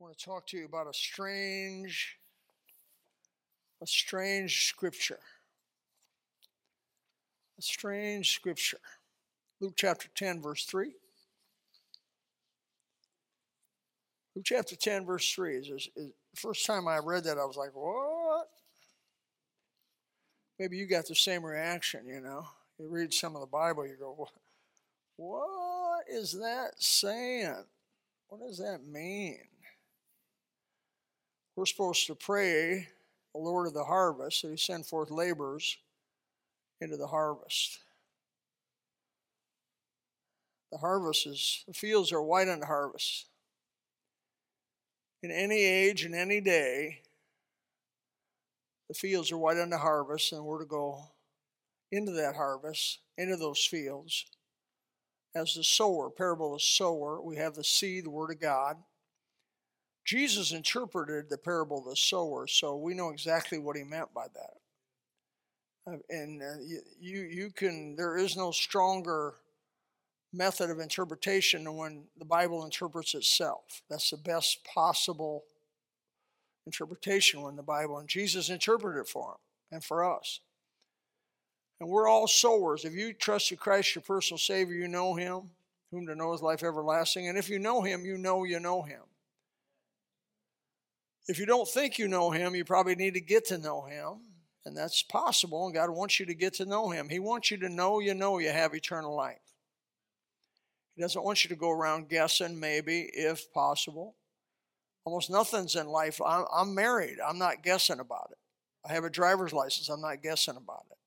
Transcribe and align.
want 0.00 0.16
to 0.16 0.24
talk 0.24 0.46
to 0.46 0.56
you 0.56 0.64
about 0.64 0.86
a 0.86 0.94
strange, 0.94 2.16
a 3.82 3.86
strange 3.86 4.66
scripture. 4.66 5.18
A 7.58 7.62
strange 7.62 8.34
scripture. 8.34 8.78
Luke 9.60 9.74
chapter 9.76 10.08
10, 10.14 10.40
verse 10.40 10.64
3. 10.64 10.92
Luke 14.34 14.44
chapter 14.44 14.74
10, 14.74 15.04
verse 15.04 15.30
3 15.32 15.56
is, 15.56 15.66
is, 15.66 15.88
is 15.94 16.06
the 16.06 16.40
first 16.40 16.64
time 16.64 16.88
I 16.88 16.98
read 17.04 17.24
that, 17.24 17.36
I 17.36 17.44
was 17.44 17.58
like, 17.58 17.74
what? 17.74 18.48
Maybe 20.58 20.78
you 20.78 20.86
got 20.86 21.06
the 21.06 21.14
same 21.14 21.44
reaction, 21.44 22.06
you 22.06 22.20
know. 22.20 22.46
You 22.78 22.88
read 22.88 23.12
some 23.12 23.34
of 23.34 23.42
the 23.42 23.46
Bible, 23.46 23.86
you 23.86 23.96
go, 24.00 24.14
what, 24.16 24.30
what 25.16 26.04
is 26.10 26.32
that 26.32 26.70
saying? 26.78 27.64
What 28.28 28.40
does 28.40 28.58
that 28.58 28.80
mean? 28.86 29.40
We're 31.56 31.66
supposed 31.66 32.06
to 32.06 32.14
pray, 32.14 32.88
the 33.34 33.40
Lord 33.40 33.66
of 33.66 33.74
the 33.74 33.84
harvest, 33.84 34.42
that 34.42 34.50
He 34.50 34.56
send 34.56 34.86
forth 34.86 35.10
laborers 35.10 35.76
into 36.80 36.96
the 36.96 37.06
harvest. 37.06 37.78
The 40.72 40.78
harvest 40.78 41.26
is, 41.26 41.64
the 41.66 41.74
fields 41.74 42.12
are 42.12 42.22
white 42.22 42.48
unto 42.48 42.66
harvest. 42.66 43.26
In 45.22 45.30
any 45.30 45.62
age 45.62 46.04
and 46.04 46.14
any 46.14 46.40
day, 46.40 47.02
the 48.88 48.94
fields 48.94 49.30
are 49.30 49.38
white 49.38 49.58
unto 49.58 49.76
harvest, 49.76 50.32
and 50.32 50.44
we're 50.44 50.60
to 50.60 50.64
go 50.64 51.10
into 51.92 52.12
that 52.12 52.36
harvest, 52.36 53.00
into 53.18 53.36
those 53.36 53.64
fields. 53.64 54.24
As 55.34 55.54
the 55.54 55.62
sower, 55.64 56.10
parable 56.10 56.54
of 56.54 56.60
the 56.60 56.64
sower, 56.64 57.20
we 57.20 57.36
have 57.36 57.54
the 57.54 57.64
seed, 57.64 58.04
the 58.04 58.10
word 58.10 58.30
of 58.30 58.40
God. 58.40 58.76
Jesus 60.10 60.50
interpreted 60.50 61.30
the 61.30 61.38
parable 61.38 61.78
of 61.78 61.84
the 61.84 61.94
sower, 61.94 62.48
so 62.48 62.74
we 62.74 62.94
know 62.94 63.10
exactly 63.10 63.58
what 63.58 63.76
he 63.76 63.84
meant 63.84 64.12
by 64.12 64.26
that. 64.34 65.92
Uh, 65.92 65.98
and 66.08 66.42
uh, 66.42 66.56
you, 67.00 67.20
you 67.20 67.50
can, 67.52 67.94
there 67.94 68.16
is 68.16 68.36
no 68.36 68.50
stronger 68.50 69.34
method 70.32 70.68
of 70.68 70.80
interpretation 70.80 71.62
than 71.62 71.76
when 71.76 72.02
the 72.18 72.24
Bible 72.24 72.64
interprets 72.64 73.14
itself. 73.14 73.82
That's 73.88 74.10
the 74.10 74.16
best 74.16 74.64
possible 74.64 75.44
interpretation 76.66 77.42
when 77.42 77.54
the 77.54 77.62
Bible, 77.62 77.98
and 77.98 78.08
Jesus 78.08 78.50
interpreted 78.50 79.02
it 79.02 79.08
for 79.08 79.30
him 79.30 79.38
and 79.70 79.84
for 79.84 80.04
us. 80.04 80.40
And 81.78 81.88
we're 81.88 82.08
all 82.08 82.26
sowers. 82.26 82.84
If 82.84 82.94
you 82.94 83.12
trust 83.12 83.52
in 83.52 83.58
Christ, 83.58 83.94
your 83.94 84.02
personal 84.02 84.38
Savior, 84.38 84.74
you 84.74 84.88
know 84.88 85.14
Him, 85.14 85.50
whom 85.92 86.08
to 86.08 86.16
know 86.16 86.32
is 86.32 86.42
life 86.42 86.64
everlasting. 86.64 87.28
And 87.28 87.38
if 87.38 87.48
you 87.48 87.60
know 87.60 87.82
Him, 87.82 88.04
you 88.04 88.18
know 88.18 88.42
you 88.42 88.58
know 88.58 88.82
Him. 88.82 89.02
If 91.30 91.38
you 91.38 91.46
don't 91.46 91.68
think 91.68 91.96
you 91.96 92.08
know 92.08 92.32
Him, 92.32 92.56
you 92.56 92.64
probably 92.64 92.96
need 92.96 93.14
to 93.14 93.20
get 93.20 93.46
to 93.46 93.58
know 93.58 93.82
Him. 93.82 94.22
And 94.66 94.76
that's 94.76 95.04
possible. 95.04 95.64
And 95.64 95.72
God 95.72 95.88
wants 95.88 96.18
you 96.18 96.26
to 96.26 96.34
get 96.34 96.54
to 96.54 96.66
know 96.66 96.90
Him. 96.90 97.08
He 97.08 97.20
wants 97.20 97.52
you 97.52 97.56
to 97.58 97.68
know 97.68 98.00
you 98.00 98.14
know 98.14 98.38
you 98.38 98.50
have 98.50 98.74
eternal 98.74 99.14
life. 99.14 99.38
He 100.96 101.02
doesn't 101.02 101.22
want 101.22 101.44
you 101.44 101.48
to 101.50 101.54
go 101.54 101.70
around 101.70 102.08
guessing, 102.08 102.58
maybe, 102.58 103.08
if 103.12 103.52
possible. 103.52 104.16
Almost 105.04 105.30
nothing's 105.30 105.76
in 105.76 105.86
life. 105.86 106.20
I'm, 106.20 106.46
I'm 106.52 106.74
married. 106.74 107.18
I'm 107.24 107.38
not 107.38 107.62
guessing 107.62 108.00
about 108.00 108.30
it. 108.32 108.38
I 108.84 108.92
have 108.92 109.04
a 109.04 109.10
driver's 109.10 109.52
license. 109.52 109.88
I'm 109.88 110.00
not 110.00 110.24
guessing 110.24 110.56
about 110.56 110.86
it. 110.90 110.98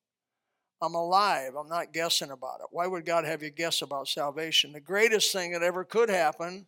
I'm 0.81 0.95
alive. 0.95 1.55
I'm 1.59 1.67
not 1.67 1.91
guessing 1.91 2.31
about 2.31 2.61
it. 2.61 2.67
Why 2.71 2.87
would 2.87 3.05
God 3.05 3.25
have 3.25 3.43
you 3.43 3.49
guess 3.49 3.81
about 3.81 4.07
salvation? 4.07 4.71
The 4.71 4.79
greatest 4.79 5.33
thing 5.33 5.51
that 5.51 5.63
ever 5.63 5.83
could 5.83 6.09
happen 6.09 6.67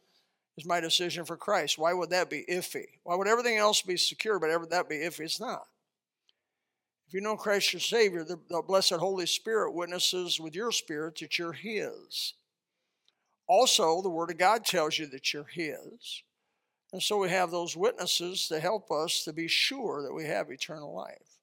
is 0.58 0.66
my 0.66 0.80
decision 0.80 1.26
for 1.26 1.38
Christ. 1.38 1.78
Why 1.78 1.94
would 1.94 2.12
that 2.12 2.30
be 2.30 2.46
iffy? 2.50 2.86
Why 3.04 3.16
would 3.16 3.28
everything 3.28 3.58
else 3.58 3.82
be 3.82 3.98
secure, 3.98 4.40
but 4.40 4.50
ever 4.50 4.66
that 4.68 4.90
be 4.90 4.98
iffy? 4.98 5.22
It's 5.22 5.40
not. 5.40 5.68
If 7.08 7.14
you 7.14 7.22
know 7.22 7.36
Christ 7.36 7.74
your 7.74 7.82
Savior, 7.82 8.24
the, 8.24 8.40
the 8.50 8.62
blessed 8.62 8.94
Holy 8.94 9.26
Spirit 9.26 9.74
witnesses 9.74 10.40
with 10.40 10.56
your 10.56 10.72
spirit 10.72 11.20
that 11.20 11.38
you're 11.38 11.54
His. 11.54 12.34
Also, 13.48 14.02
the 14.02 14.10
Word 14.10 14.32
of 14.32 14.38
God 14.38 14.66
tells 14.66 14.98
you 14.98 15.06
that 15.08 15.34
you're 15.34 15.46
His. 15.52 16.24
And 16.94 17.04
so 17.04 17.18
we 17.18 17.30
have 17.30 17.52
those 17.52 17.76
witnesses 17.76 18.48
to 18.48 18.60
help 18.60 18.90
us 18.90 19.24
to 19.26 19.34
be 19.34 19.48
sure 19.48 20.02
that 20.02 20.14
we 20.14 20.26
have 20.26 20.50
eternal 20.50 20.96
life. 20.96 21.40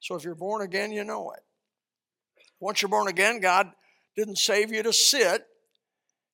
So 0.00 0.14
if 0.14 0.24
you're 0.24 0.34
born 0.34 0.62
again, 0.62 0.92
you 0.92 1.02
know 1.02 1.30
it. 1.30 1.42
Once 2.60 2.82
you're 2.82 2.90
born 2.90 3.08
again, 3.08 3.40
God 3.40 3.70
didn't 4.14 4.38
save 4.38 4.72
you 4.72 4.82
to 4.82 4.92
sit, 4.92 5.46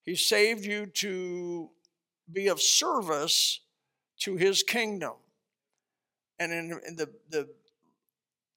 He 0.04 0.16
saved 0.16 0.64
you 0.66 0.86
to 0.86 1.70
be 2.32 2.48
of 2.48 2.60
service 2.60 3.60
to 4.20 4.36
his 4.36 4.62
kingdom. 4.62 5.14
And 6.38 6.52
in, 6.52 6.80
in 6.86 6.96
the, 6.96 7.10
the 7.28 7.48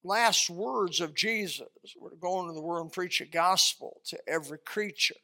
last 0.02 0.48
words 0.50 1.00
of 1.00 1.14
Jesus 1.14 1.66
were 1.98 2.10
to 2.10 2.16
go 2.16 2.40
into 2.40 2.52
the 2.52 2.60
world 2.60 2.84
and 2.84 2.92
preach 2.92 3.20
a 3.20 3.26
gospel 3.26 4.00
to 4.06 4.18
every 4.28 4.58
creature. 4.58 5.16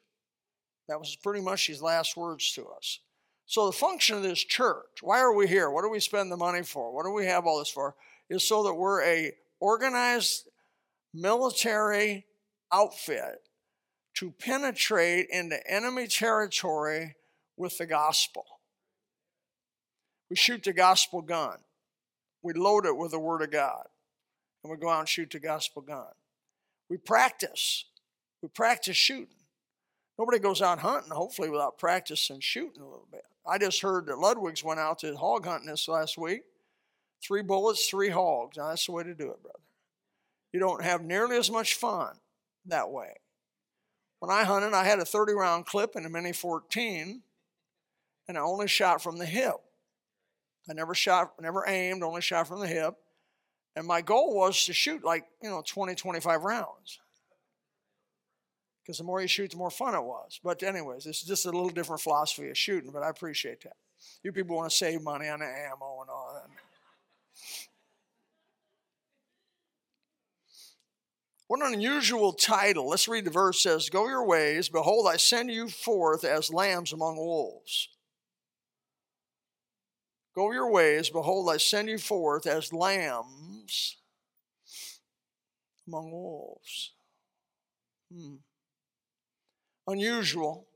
That 0.88 0.99
was 0.99 1.16
pretty 1.16 1.41
much 1.41 1.69
his 1.69 1.83
last 1.83 2.16
words 2.16 2.53
to 2.55 2.66
us. 2.77 3.00
So, 3.47 3.66
the 3.66 3.72
function 3.72 4.16
of 4.16 4.22
this 4.22 4.38
church, 4.38 5.03
why 5.03 5.21
are 5.21 5.34
we 5.34 5.49
here? 5.49 5.71
What 5.71 5.82
do 5.82 5.91
we 5.91 6.00
spend 6.00 6.31
the 6.31 6.37
money 6.37 6.62
for? 6.62 6.94
What 6.94 7.05
do 7.05 7.12
we 7.12 7.27
have 7.27 7.47
all 7.47 7.59
this 7.59 7.71
for? 7.71 7.94
Is 8.28 8.47
so 8.47 8.62
that 8.65 8.75
we're 8.75 9.03
a 9.03 9.32
organized 9.59 10.49
military 11.12 12.27
outfit 12.72 13.49
to 14.15 14.31
penetrate 14.32 15.28
into 15.31 15.59
enemy 15.69 16.06
territory 16.06 17.17
with 17.60 17.76
the 17.76 17.87
gospel. 17.87 18.47
We 20.31 20.37
shoot 20.37 20.65
the 20.65 20.72
gospel 20.72 21.21
gun. 21.21 21.59
We 22.43 22.54
load 22.54 22.87
it 22.87 22.97
with 22.97 23.10
the 23.10 23.19
Word 23.19 23.43
of 23.43 23.50
God. 23.50 23.87
And 24.65 24.71
we 24.71 24.78
go 24.78 24.88
out 24.88 25.00
and 25.00 25.09
shoot 25.09 25.31
the 25.31 25.38
gospel 25.38 25.82
gun. 25.82 26.12
We 26.88 26.97
practice. 26.97 27.84
We 28.43 28.49
practice 28.49 28.97
shooting. 28.97 29.28
Nobody 30.19 30.38
goes 30.38 30.62
out 30.62 30.78
hunting, 30.78 31.12
hopefully, 31.12 31.50
without 31.50 31.78
practicing 31.78 32.41
shooting 32.41 32.81
a 32.81 32.84
little 32.84 33.09
bit. 33.12 33.25
I 33.47 33.59
just 33.59 33.82
heard 33.82 34.06
that 34.06 34.19
Ludwig's 34.19 34.65
went 34.65 34.81
out 34.81 34.99
to 35.00 35.15
hog 35.16 35.44
hunting 35.44 35.69
this 35.69 35.88
last 35.88 36.16
week. 36.16 36.43
Three 37.22 37.43
bullets, 37.43 37.87
three 37.87 38.09
hogs. 38.09 38.56
Now, 38.56 38.69
that's 38.69 38.87
the 38.87 38.93
way 38.93 39.03
to 39.03 39.15
do 39.15 39.31
it, 39.31 39.43
brother. 39.43 39.59
You 40.53 40.60
don't 40.60 40.82
have 40.82 41.03
nearly 41.03 41.37
as 41.37 41.50
much 41.50 41.75
fun 41.75 42.16
that 42.66 42.91
way. 42.91 43.15
When 44.20 44.31
I 44.31 44.44
hunted, 44.44 44.75
I 44.75 44.84
had 44.84 44.99
a 44.99 45.04
30 45.04 45.34
round 45.34 45.66
clip 45.66 45.97
in 45.97 46.06
a 46.06 46.10
Mini 46.10 46.32
14, 46.32 47.22
and 48.30 48.38
I 48.38 48.42
only 48.42 48.68
shot 48.68 49.02
from 49.02 49.18
the 49.18 49.26
hip. 49.26 49.56
I 50.68 50.72
never 50.72 50.94
shot, 50.94 51.32
never 51.41 51.64
aimed, 51.66 52.02
only 52.02 52.22
shot 52.22 52.46
from 52.46 52.60
the 52.60 52.66
hip. 52.66 52.94
And 53.76 53.86
my 53.86 54.00
goal 54.00 54.34
was 54.34 54.64
to 54.66 54.72
shoot 54.72 55.04
like, 55.04 55.24
you 55.42 55.50
know, 55.50 55.62
20, 55.66 55.94
25 55.94 56.42
rounds. 56.42 57.00
Because 58.82 58.98
the 58.98 59.04
more 59.04 59.20
you 59.20 59.28
shoot, 59.28 59.50
the 59.50 59.56
more 59.56 59.70
fun 59.70 59.94
it 59.94 60.02
was. 60.02 60.40
But, 60.42 60.62
anyways, 60.62 61.06
it's 61.06 61.22
just 61.22 61.46
a 61.46 61.50
little 61.50 61.69
different 61.69 62.02
philosophy 62.02 62.48
of 62.48 62.58
shooting, 62.58 62.90
but 62.92 63.02
I 63.02 63.10
appreciate 63.10 63.62
that. 63.62 63.76
You 64.22 64.32
people 64.32 64.56
want 64.56 64.70
to 64.70 64.76
save 64.76 65.02
money 65.02 65.28
on 65.28 65.40
the 65.40 65.46
ammo 65.46 66.00
and 66.00 66.10
all 66.10 66.32
that. 66.34 66.50
What 71.46 71.66
an 71.66 71.74
unusual 71.74 72.32
title. 72.32 72.88
Let's 72.88 73.08
read 73.08 73.24
the 73.24 73.30
verse 73.30 73.60
says, 73.60 73.90
Go 73.90 74.06
your 74.06 74.24
ways, 74.24 74.69
behold, 74.69 75.08
I 75.08 75.16
send 75.16 75.50
you 75.50 75.69
forth 75.69 76.24
as 76.24 76.52
lambs 76.52 76.92
among 76.92 77.16
wolves. 77.16 77.88
Go 80.34 80.52
your 80.52 80.70
ways, 80.70 81.10
behold, 81.10 81.50
I 81.50 81.56
send 81.56 81.88
you 81.88 81.98
forth 81.98 82.46
as 82.46 82.72
lambs 82.72 83.96
among 85.88 86.12
wolves. 86.12 86.92
Hmm. 88.12 88.36
Unusual. 89.88 90.66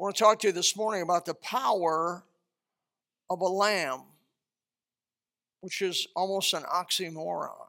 I 0.00 0.04
want 0.04 0.16
to 0.16 0.22
talk 0.22 0.38
to 0.40 0.46
you 0.46 0.52
this 0.52 0.76
morning 0.76 1.02
about 1.02 1.26
the 1.26 1.34
power 1.34 2.24
of 3.28 3.40
a 3.40 3.46
lamb, 3.46 4.04
which 5.60 5.82
is 5.82 6.06
almost 6.16 6.54
an 6.54 6.62
oxymoron. 6.62 7.66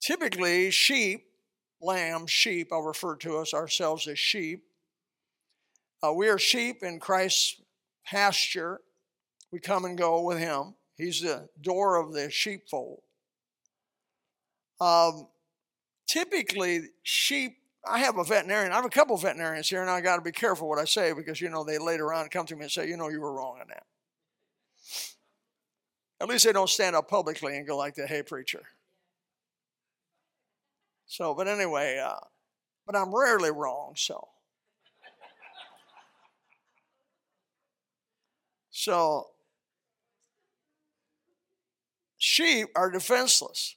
Typically, 0.00 0.70
sheep, 0.70 1.26
lambs, 1.82 2.30
sheep, 2.30 2.72
I'll 2.72 2.82
refer 2.82 3.16
to 3.16 3.38
us 3.38 3.52
ourselves 3.52 4.06
as 4.06 4.18
sheep. 4.18 4.64
Uh, 6.02 6.12
we 6.12 6.28
are 6.28 6.38
sheep 6.38 6.82
in 6.82 6.98
Christ's 6.98 7.56
pasture. 8.04 8.80
We 9.50 9.60
come 9.60 9.84
and 9.84 9.96
go 9.96 10.22
with 10.22 10.38
him. 10.38 10.74
He's 10.96 11.20
the 11.20 11.48
door 11.60 11.96
of 11.96 12.12
the 12.12 12.30
sheepfold. 12.30 13.00
Um, 14.80 15.28
typically, 16.06 16.90
sheep, 17.02 17.56
I 17.86 17.98
have 18.00 18.18
a 18.18 18.24
veterinarian, 18.24 18.72
I 18.72 18.76
have 18.76 18.84
a 18.84 18.90
couple 18.90 19.16
veterinarians 19.16 19.68
here, 19.68 19.82
and 19.82 19.90
I 19.90 20.00
got 20.00 20.16
to 20.16 20.22
be 20.22 20.32
careful 20.32 20.68
what 20.68 20.78
I 20.78 20.84
say 20.84 21.12
because, 21.12 21.40
you 21.40 21.50
know, 21.50 21.64
they 21.64 21.78
later 21.78 22.12
on 22.12 22.28
come 22.28 22.46
to 22.46 22.56
me 22.56 22.62
and 22.62 22.70
say, 22.70 22.88
you 22.88 22.96
know, 22.96 23.08
you 23.08 23.20
were 23.20 23.32
wrong 23.32 23.58
on 23.60 23.68
that. 23.68 23.84
At 26.20 26.28
least 26.28 26.44
they 26.44 26.52
don't 26.52 26.68
stand 26.68 26.96
up 26.96 27.08
publicly 27.08 27.56
and 27.56 27.66
go 27.66 27.76
like 27.76 27.94
that, 27.96 28.08
hey, 28.08 28.22
preacher. 28.22 28.62
So, 31.06 31.34
but 31.34 31.48
anyway, 31.48 32.02
uh, 32.04 32.20
but 32.86 32.96
I'm 32.96 33.14
rarely 33.14 33.50
wrong, 33.50 33.94
so. 33.96 34.28
So, 38.76 39.28
sheep 42.18 42.70
are 42.74 42.90
defenseless. 42.90 43.76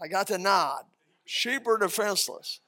I 0.00 0.06
got 0.06 0.28
the 0.28 0.38
nod. 0.38 0.84
Sheep 1.26 1.66
are 1.66 1.76
defenseless. 1.76 2.60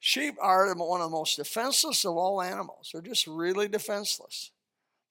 Sheep 0.00 0.34
are 0.40 0.74
one 0.74 1.00
of 1.00 1.10
the 1.10 1.16
most 1.16 1.36
defenseless 1.36 2.04
of 2.04 2.16
all 2.16 2.42
animals. 2.42 2.90
They're 2.92 3.00
just 3.00 3.28
really 3.28 3.68
defenseless. 3.68 4.50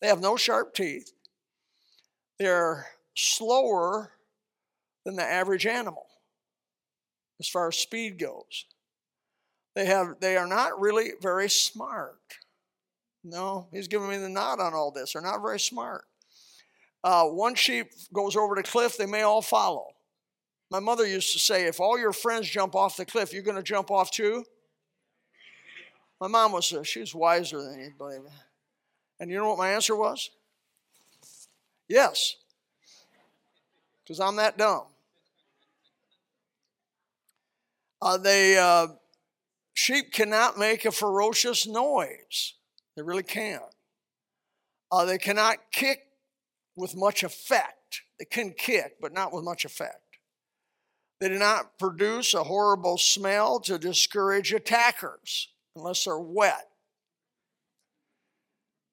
They 0.01 0.07
have 0.07 0.19
no 0.19 0.36
sharp 0.36 0.75
teeth. 0.75 1.13
They're 2.38 2.88
slower 3.13 4.12
than 5.06 5.16
the 5.16 5.24
average 5.24 5.66
animal 5.66 6.07
as 7.39 7.48
far 7.48 7.69
as 7.69 7.78
speed 7.78 8.19
goes. 8.19 8.66
They 9.75 9.86
have 9.86 10.19
they 10.19 10.36
are 10.36 10.48
not 10.48 10.78
really 10.78 11.12
very 11.21 11.50
smart. 11.50 12.19
No, 13.27 13.68
he's 13.72 13.88
giving 13.88 14.07
me 14.07 14.18
the 14.18 14.30
nod 14.30 14.60
on 14.60 14.75
all 14.75 14.92
this. 14.92 15.13
They're 15.13 15.22
not 15.22 15.42
very 15.42 15.60
smart. 15.60 16.06
Uh, 17.04 17.25
one 17.25 17.56
sheep 17.56 17.88
goes 18.13 18.36
over 18.36 18.54
the 18.54 18.62
cliff, 18.62 18.98
they 18.98 19.07
may 19.07 19.24
all 19.24 19.42
follow. 19.42 19.88
My 20.69 20.80
mother 20.80 21.07
used 21.07 21.33
to 21.33 21.39
say, 21.39 21.66
if 21.66 21.80
all 21.80 21.98
your 21.98 22.13
friends 22.13 22.48
jump 22.48 22.75
off 22.75 22.98
the 22.98 23.06
cliff, 23.06 23.33
you're 23.33 23.42
going 23.42 23.57
to 23.57 23.63
jump 23.63 23.89
off 23.89 24.12
too? 24.12 24.45
My 26.22 26.27
mom 26.27 26.51
was, 26.51 26.72
uh, 26.72 26.83
she 26.83 27.00
was 27.00 27.16
wiser 27.16 27.62
than 27.62 27.80
you'd 27.80 27.98
believe. 27.98 28.22
And 29.19 29.31
you 29.31 29.38
know 29.38 29.50
what 29.50 29.57
my 29.57 29.71
answer 29.71 29.95
was? 29.95 30.30
Yes. 31.88 32.36
Because 34.04 34.19
I'm 34.19 34.36
that 34.36 34.57
dumb. 34.57 34.83
Uh, 38.01 38.18
they, 38.18 38.57
uh, 38.57 38.88
sheep 39.74 40.12
cannot 40.12 40.60
make 40.60 40.86
a 40.86 40.92
ferocious 40.92 41.66
noise. 41.66 42.54
They 42.95 43.03
really 43.03 43.24
can't. 43.24 43.62
Uh, 44.92 45.06
they 45.06 45.18
cannot 45.18 45.57
kick 45.71 46.00
with 46.75 46.95
much 46.95 47.24
effect. 47.24 48.01
They 48.19 48.25
can 48.25 48.51
kick, 48.51 48.95
but 49.01 49.13
not 49.13 49.33
with 49.33 49.44
much 49.44 49.65
effect. 49.65 50.00
They 51.19 51.30
do 51.30 51.39
not 51.39 51.80
produce 51.80 52.33
a 52.33 52.44
horrible 52.44 52.97
smell 52.97 53.59
to 53.62 53.77
discourage 53.77 54.53
attackers 54.53 55.50
unless 55.75 56.06
they're 56.06 56.19
wet. 56.19 56.69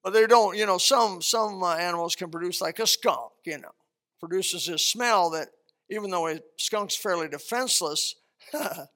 But 0.02 0.12
they 0.12 0.26
don't, 0.26 0.56
you 0.56 0.66
know, 0.66 0.78
some, 0.78 1.22
some 1.22 1.62
uh, 1.62 1.76
animals 1.76 2.16
can 2.16 2.30
produce 2.30 2.60
like 2.60 2.78
a 2.78 2.86
skunk, 2.86 3.32
you 3.44 3.58
know, 3.58 3.70
produces 4.18 4.66
this 4.66 4.84
smell 4.84 5.30
that 5.30 5.48
even 5.90 6.10
though 6.10 6.28
a 6.28 6.40
skunk's 6.56 6.96
fairly 6.96 7.28
defenseless, 7.28 8.16
that 8.52 8.88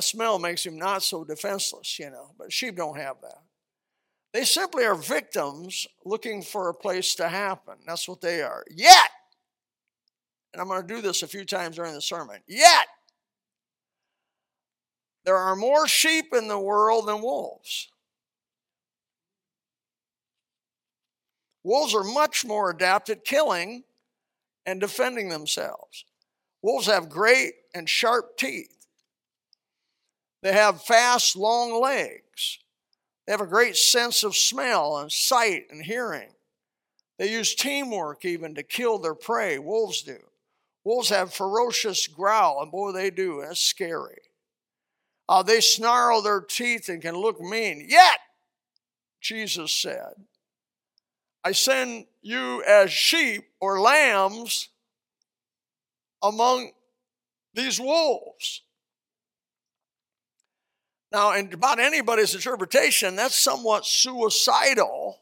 smell 0.00 0.38
makes 0.38 0.64
him 0.64 0.76
not 0.76 1.02
so 1.02 1.24
defenseless, 1.24 1.98
you 1.98 2.10
know. 2.10 2.32
But 2.38 2.52
sheep 2.52 2.76
don't 2.76 2.96
have 2.96 3.16
that. 3.22 3.42
They 4.34 4.44
simply 4.44 4.84
are 4.84 4.96
victims 4.96 5.86
looking 6.04 6.42
for 6.42 6.68
a 6.68 6.74
place 6.74 7.14
to 7.14 7.28
happen. 7.28 7.74
That's 7.86 8.08
what 8.08 8.20
they 8.20 8.42
are. 8.42 8.64
Yet, 8.68 9.08
and 10.52 10.60
I'm 10.60 10.66
going 10.66 10.84
to 10.84 10.94
do 10.94 11.00
this 11.00 11.22
a 11.22 11.28
few 11.28 11.44
times 11.44 11.76
during 11.76 11.94
the 11.94 12.02
sermon, 12.02 12.40
yet, 12.48 12.88
there 15.24 15.36
are 15.36 15.54
more 15.54 15.86
sheep 15.86 16.34
in 16.36 16.48
the 16.48 16.58
world 16.58 17.06
than 17.06 17.22
wolves. 17.22 17.88
Wolves 21.62 21.94
are 21.94 22.02
much 22.02 22.44
more 22.44 22.70
adept 22.70 23.10
at 23.10 23.24
killing 23.24 23.84
and 24.66 24.80
defending 24.80 25.28
themselves. 25.28 26.04
Wolves 26.60 26.88
have 26.88 27.08
great 27.08 27.52
and 27.72 27.88
sharp 27.88 28.36
teeth. 28.36 28.86
They 30.42 30.52
have 30.52 30.82
fast, 30.82 31.36
long 31.36 31.80
legs. 31.80 32.58
They 33.26 33.32
have 33.32 33.40
a 33.40 33.46
great 33.46 33.76
sense 33.76 34.22
of 34.22 34.36
smell 34.36 34.98
and 34.98 35.10
sight 35.10 35.66
and 35.70 35.82
hearing. 35.82 36.30
They 37.18 37.30
use 37.30 37.54
teamwork 37.54 38.24
even 38.24 38.54
to 38.56 38.62
kill 38.62 38.98
their 38.98 39.14
prey. 39.14 39.58
Wolves 39.58 40.02
do. 40.02 40.18
Wolves 40.84 41.08
have 41.08 41.32
ferocious 41.32 42.06
growl, 42.06 42.60
and 42.62 42.70
boy, 42.70 42.92
they 42.92 43.10
do. 43.10 43.42
That's 43.46 43.60
scary. 43.60 44.20
Uh, 45.28 45.42
they 45.42 45.60
snarl 45.60 46.20
their 46.20 46.42
teeth 46.42 46.88
and 46.88 47.00
can 47.00 47.16
look 47.16 47.40
mean. 47.40 47.86
Yet, 47.88 48.18
Jesus 49.20 49.72
said, 49.72 50.12
I 51.42 51.52
send 51.52 52.06
you 52.20 52.62
as 52.64 52.92
sheep 52.92 53.44
or 53.60 53.80
lambs 53.80 54.68
among 56.22 56.72
these 57.54 57.80
wolves. 57.80 58.62
Now, 61.14 61.32
in 61.34 61.52
about 61.52 61.78
anybody's 61.78 62.34
interpretation, 62.34 63.14
that's 63.14 63.38
somewhat 63.38 63.86
suicidal 63.86 65.20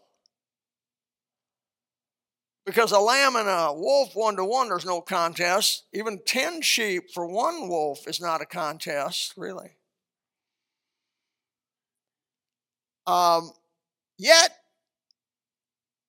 because 2.65 2.93
a 2.93 2.99
lamb 2.99 3.37
and 3.37 3.47
a 3.47 3.75
wolf 3.75 4.13
one 4.15 4.37
to 4.37 4.45
one, 4.47 4.71
there's 4.71 4.87
no 4.87 5.03
contest. 5.03 5.85
Even 5.93 6.19
10 6.25 6.63
sheep 6.63 7.11
for 7.13 7.27
one 7.27 7.69
wolf 7.69 8.09
is 8.09 8.23
not 8.23 8.41
a 8.41 8.47
contest, 8.47 9.35
really. 9.37 9.77
Um, 13.07 13.51
yet, 14.17 14.49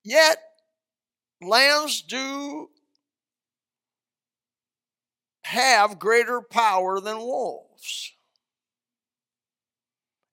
yet, 0.06 0.38
lambs 1.42 2.02
do 2.04 2.70
have 5.44 6.00
greater 6.00 6.40
power 6.40 7.02
than 7.02 7.18
wolves. 7.18 8.14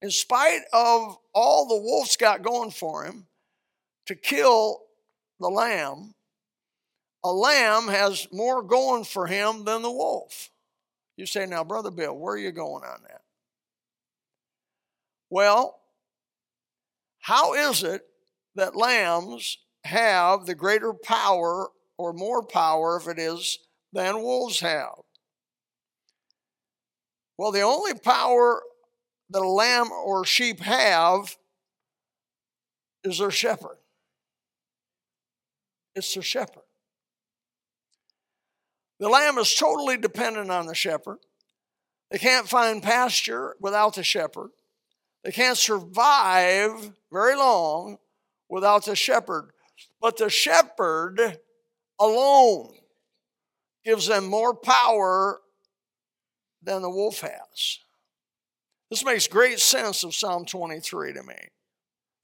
In 0.03 0.11
spite 0.11 0.63
of 0.73 1.19
all 1.35 1.69
the 1.69 1.77
wolf's 1.77 2.17
got 2.17 2.43
going 2.43 2.71
for 2.71 3.05
him, 3.05 3.27
to 4.07 4.15
kill 4.15 4.81
the 5.39 5.49
lamb, 5.49 6.15
a 7.23 7.33
lamb 7.33 7.89
has 7.89 8.27
more 8.33 8.63
going 8.63 9.05
for 9.05 9.27
him 9.27 9.65
than 9.65 9.83
the 9.83 9.91
wolf. 9.91 10.51
You 11.17 11.27
say, 11.27 11.45
now, 11.45 11.65
Brother 11.65 11.91
Bill, 11.91 12.17
where 12.17 12.35
are 12.35 12.39
you 12.39 12.51
going 12.51 12.83
on 12.83 13.03
that? 13.09 13.21
Well, 15.29 15.79
how 17.19 17.53
is 17.55 17.83
it 17.85 18.03
that 18.55 18.75
lambs 18.75 19.59
have 19.85 20.47
the 20.47 20.55
greater 20.55 20.95
power 20.95 21.69
or 21.99 22.13
more 22.15 22.43
power, 22.43 22.97
if 22.97 23.07
it 23.07 23.19
is, 23.19 23.59
than 23.93 24.23
wolves 24.23 24.61
have? 24.61 24.99
Well, 27.37 27.53
the 27.53 27.61
only 27.61 27.95
power 27.95 28.63
that 29.31 29.43
a 29.43 29.49
lamb 29.49 29.91
or 29.93 30.25
sheep 30.25 30.61
have 30.61 31.37
is 33.05 33.19
their 33.19 33.31
shepherd. 33.31 33.79
It's 35.95 36.15
their 36.15 36.23
shepherd. 36.23 36.63
The 38.99 39.09
lamb 39.09 39.39
is 39.39 39.55
totally 39.55 39.97
dependent 39.97 40.51
on 40.51 40.67
the 40.67 40.75
shepherd. 40.75 41.19
They 42.11 42.19
can't 42.19 42.49
find 42.49 42.83
pasture 42.83 43.57
without 43.61 43.95
the 43.95 44.03
shepherd. 44.03 44.51
They 45.25 45.33
can't 45.33 45.57
survive 45.57 46.93
very 47.11 47.37
long 47.37 47.99
without 48.49 48.85
the 48.85 48.97
shepherd. 48.97 49.51
But 50.01 50.17
the 50.17 50.29
shepherd 50.29 51.39
alone 51.99 52.75
gives 53.85 54.07
them 54.07 54.27
more 54.27 54.55
power 54.55 55.41
than 56.63 56.83
the 56.83 56.91
wolf 56.91 57.21
has. 57.21 57.79
This 58.91 59.05
makes 59.05 59.29
great 59.29 59.61
sense 59.61 60.03
of 60.03 60.15
Psalm 60.15 60.45
23 60.45 61.13
to 61.13 61.23
me. 61.23 61.37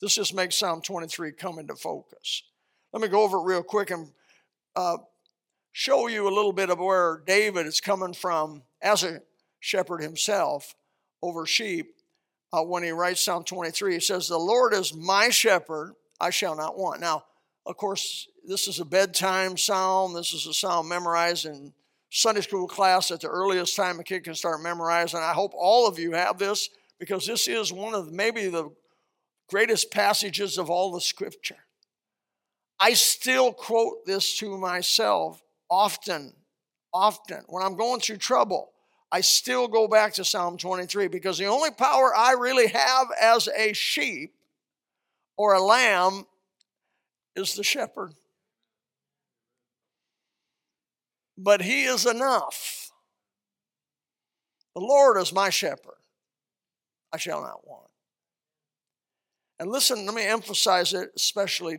This 0.00 0.14
just 0.14 0.34
makes 0.34 0.56
Psalm 0.56 0.82
23 0.82 1.32
come 1.32 1.58
into 1.58 1.76
focus. 1.76 2.42
Let 2.92 3.00
me 3.00 3.08
go 3.08 3.22
over 3.22 3.38
it 3.38 3.44
real 3.44 3.62
quick 3.62 3.90
and 3.90 4.10
uh, 4.74 4.98
show 5.72 6.08
you 6.08 6.28
a 6.28 6.34
little 6.34 6.52
bit 6.52 6.70
of 6.70 6.78
where 6.78 7.22
David 7.24 7.66
is 7.66 7.80
coming 7.80 8.12
from 8.12 8.62
as 8.82 9.04
a 9.04 9.22
shepherd 9.60 10.02
himself 10.02 10.74
over 11.22 11.46
sheep. 11.46 11.94
Uh, 12.52 12.62
when 12.62 12.82
he 12.82 12.90
writes 12.90 13.24
Psalm 13.24 13.44
23, 13.44 13.94
he 13.94 14.00
says, 14.00 14.28
The 14.28 14.38
Lord 14.38 14.74
is 14.74 14.94
my 14.94 15.28
shepherd, 15.28 15.94
I 16.20 16.30
shall 16.30 16.56
not 16.56 16.78
want. 16.78 17.00
Now, 17.00 17.24
of 17.64 17.76
course, 17.76 18.28
this 18.46 18.68
is 18.68 18.80
a 18.80 18.84
bedtime 18.84 19.56
psalm. 19.56 20.14
This 20.14 20.32
is 20.32 20.46
a 20.46 20.54
psalm 20.54 20.88
memorized 20.88 21.46
in 21.46 21.72
Sunday 22.16 22.40
school 22.40 22.66
class 22.66 23.10
at 23.10 23.20
the 23.20 23.28
earliest 23.28 23.76
time 23.76 24.00
a 24.00 24.02
kid 24.02 24.24
can 24.24 24.34
start 24.34 24.62
memorizing. 24.62 25.20
I 25.20 25.34
hope 25.34 25.52
all 25.54 25.86
of 25.86 25.98
you 25.98 26.12
have 26.12 26.38
this 26.38 26.70
because 26.98 27.26
this 27.26 27.46
is 27.46 27.74
one 27.74 27.92
of 27.92 28.10
maybe 28.10 28.48
the 28.48 28.70
greatest 29.50 29.90
passages 29.90 30.56
of 30.56 30.70
all 30.70 30.92
the 30.92 31.00
scripture. 31.02 31.58
I 32.80 32.94
still 32.94 33.52
quote 33.52 34.06
this 34.06 34.38
to 34.38 34.56
myself 34.56 35.42
often, 35.70 36.32
often. 36.90 37.42
When 37.48 37.62
I'm 37.62 37.76
going 37.76 38.00
through 38.00 38.16
trouble, 38.16 38.70
I 39.12 39.20
still 39.20 39.68
go 39.68 39.86
back 39.86 40.14
to 40.14 40.24
Psalm 40.24 40.56
23 40.56 41.08
because 41.08 41.36
the 41.36 41.44
only 41.44 41.70
power 41.70 42.16
I 42.16 42.32
really 42.32 42.68
have 42.68 43.08
as 43.20 43.46
a 43.54 43.74
sheep 43.74 44.32
or 45.36 45.52
a 45.52 45.62
lamb 45.62 46.24
is 47.36 47.56
the 47.56 47.62
shepherd. 47.62 48.14
But 51.38 51.62
he 51.62 51.84
is 51.84 52.06
enough. 52.06 52.90
The 54.74 54.80
Lord 54.80 55.18
is 55.18 55.32
my 55.32 55.50
shepherd. 55.50 55.98
I 57.12 57.18
shall 57.18 57.40
not 57.40 57.66
want. 57.66 57.90
And 59.58 59.70
listen, 59.70 60.04
let 60.04 60.14
me 60.14 60.26
emphasize 60.26 60.92
it 60.92 61.10
especially 61.16 61.78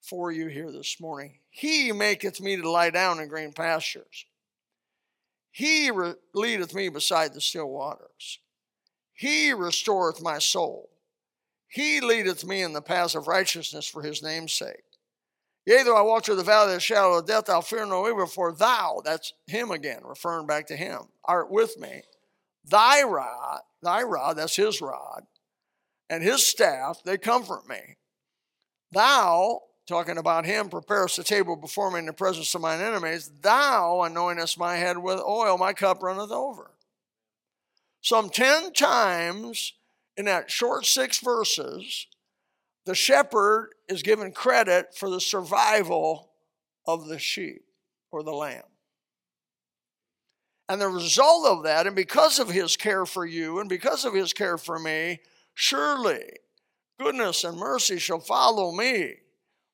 for 0.00 0.30
you 0.30 0.46
here 0.46 0.70
this 0.70 1.00
morning. 1.00 1.38
He 1.50 1.92
maketh 1.92 2.40
me 2.40 2.56
to 2.56 2.70
lie 2.70 2.90
down 2.90 3.20
in 3.20 3.28
green 3.28 3.52
pastures. 3.52 4.26
He 5.50 5.90
re- 5.90 6.14
leadeth 6.34 6.74
me 6.74 6.88
beside 6.88 7.32
the 7.32 7.40
still 7.40 7.68
waters. 7.68 8.40
He 9.12 9.52
restoreth 9.52 10.20
my 10.20 10.38
soul. 10.38 10.90
He 11.68 12.00
leadeth 12.00 12.44
me 12.44 12.62
in 12.62 12.72
the 12.72 12.82
paths 12.82 13.14
of 13.14 13.26
righteousness 13.26 13.86
for 13.86 14.02
his 14.02 14.22
name's 14.22 14.52
sake. 14.52 14.84
Yea, 15.66 15.82
though 15.82 15.96
I 15.96 16.02
walk 16.02 16.24
through 16.24 16.36
the 16.36 16.42
valley 16.42 16.72
of 16.72 16.76
the 16.76 16.80
shadow 16.80 17.18
of 17.18 17.26
death, 17.26 17.48
I'll 17.48 17.62
fear 17.62 17.86
no 17.86 18.06
evil, 18.08 18.26
for 18.26 18.52
thou, 18.52 19.00
that's 19.04 19.32
him 19.46 19.70
again, 19.70 20.00
referring 20.04 20.46
back 20.46 20.66
to 20.66 20.76
him, 20.76 21.00
art 21.24 21.50
with 21.50 21.78
me. 21.78 22.02
Thy 22.66 23.02
rod, 23.02 23.60
thy 23.82 24.02
rod, 24.02 24.36
that's 24.36 24.56
his 24.56 24.82
rod, 24.82 25.22
and 26.10 26.22
his 26.22 26.44
staff, 26.44 27.00
they 27.04 27.16
comfort 27.16 27.66
me. 27.68 27.96
Thou, 28.92 29.60
talking 29.86 30.18
about 30.18 30.44
him, 30.44 30.68
preparest 30.68 31.18
a 31.18 31.24
table 31.24 31.56
before 31.56 31.90
me 31.90 31.98
in 31.98 32.06
the 32.06 32.12
presence 32.12 32.54
of 32.54 32.60
mine 32.60 32.80
enemies. 32.80 33.30
Thou 33.40 34.06
anointest 34.06 34.58
my 34.58 34.76
head 34.76 34.98
with 34.98 35.18
oil, 35.20 35.56
my 35.56 35.72
cup 35.72 36.02
runneth 36.02 36.30
over. 36.30 36.70
Some 38.02 38.28
10 38.28 38.74
times 38.74 39.72
in 40.16 40.26
that 40.26 40.50
short 40.50 40.84
six 40.84 41.20
verses, 41.20 42.06
the 42.84 42.94
shepherd 42.94 43.73
is 43.88 44.02
given 44.02 44.32
credit 44.32 44.96
for 44.96 45.10
the 45.10 45.20
survival 45.20 46.30
of 46.86 47.06
the 47.06 47.18
sheep 47.18 47.64
or 48.10 48.22
the 48.22 48.32
lamb. 48.32 48.62
And 50.68 50.80
the 50.80 50.88
result 50.88 51.46
of 51.46 51.64
that, 51.64 51.86
and 51.86 51.94
because 51.94 52.38
of 52.38 52.48
his 52.48 52.76
care 52.76 53.04
for 53.04 53.26
you 53.26 53.60
and 53.60 53.68
because 53.68 54.04
of 54.04 54.14
his 54.14 54.32
care 54.32 54.56
for 54.56 54.78
me, 54.78 55.20
surely 55.52 56.24
goodness 56.98 57.44
and 57.44 57.58
mercy 57.58 57.98
shall 57.98 58.20
follow 58.20 58.72
me 58.72 59.16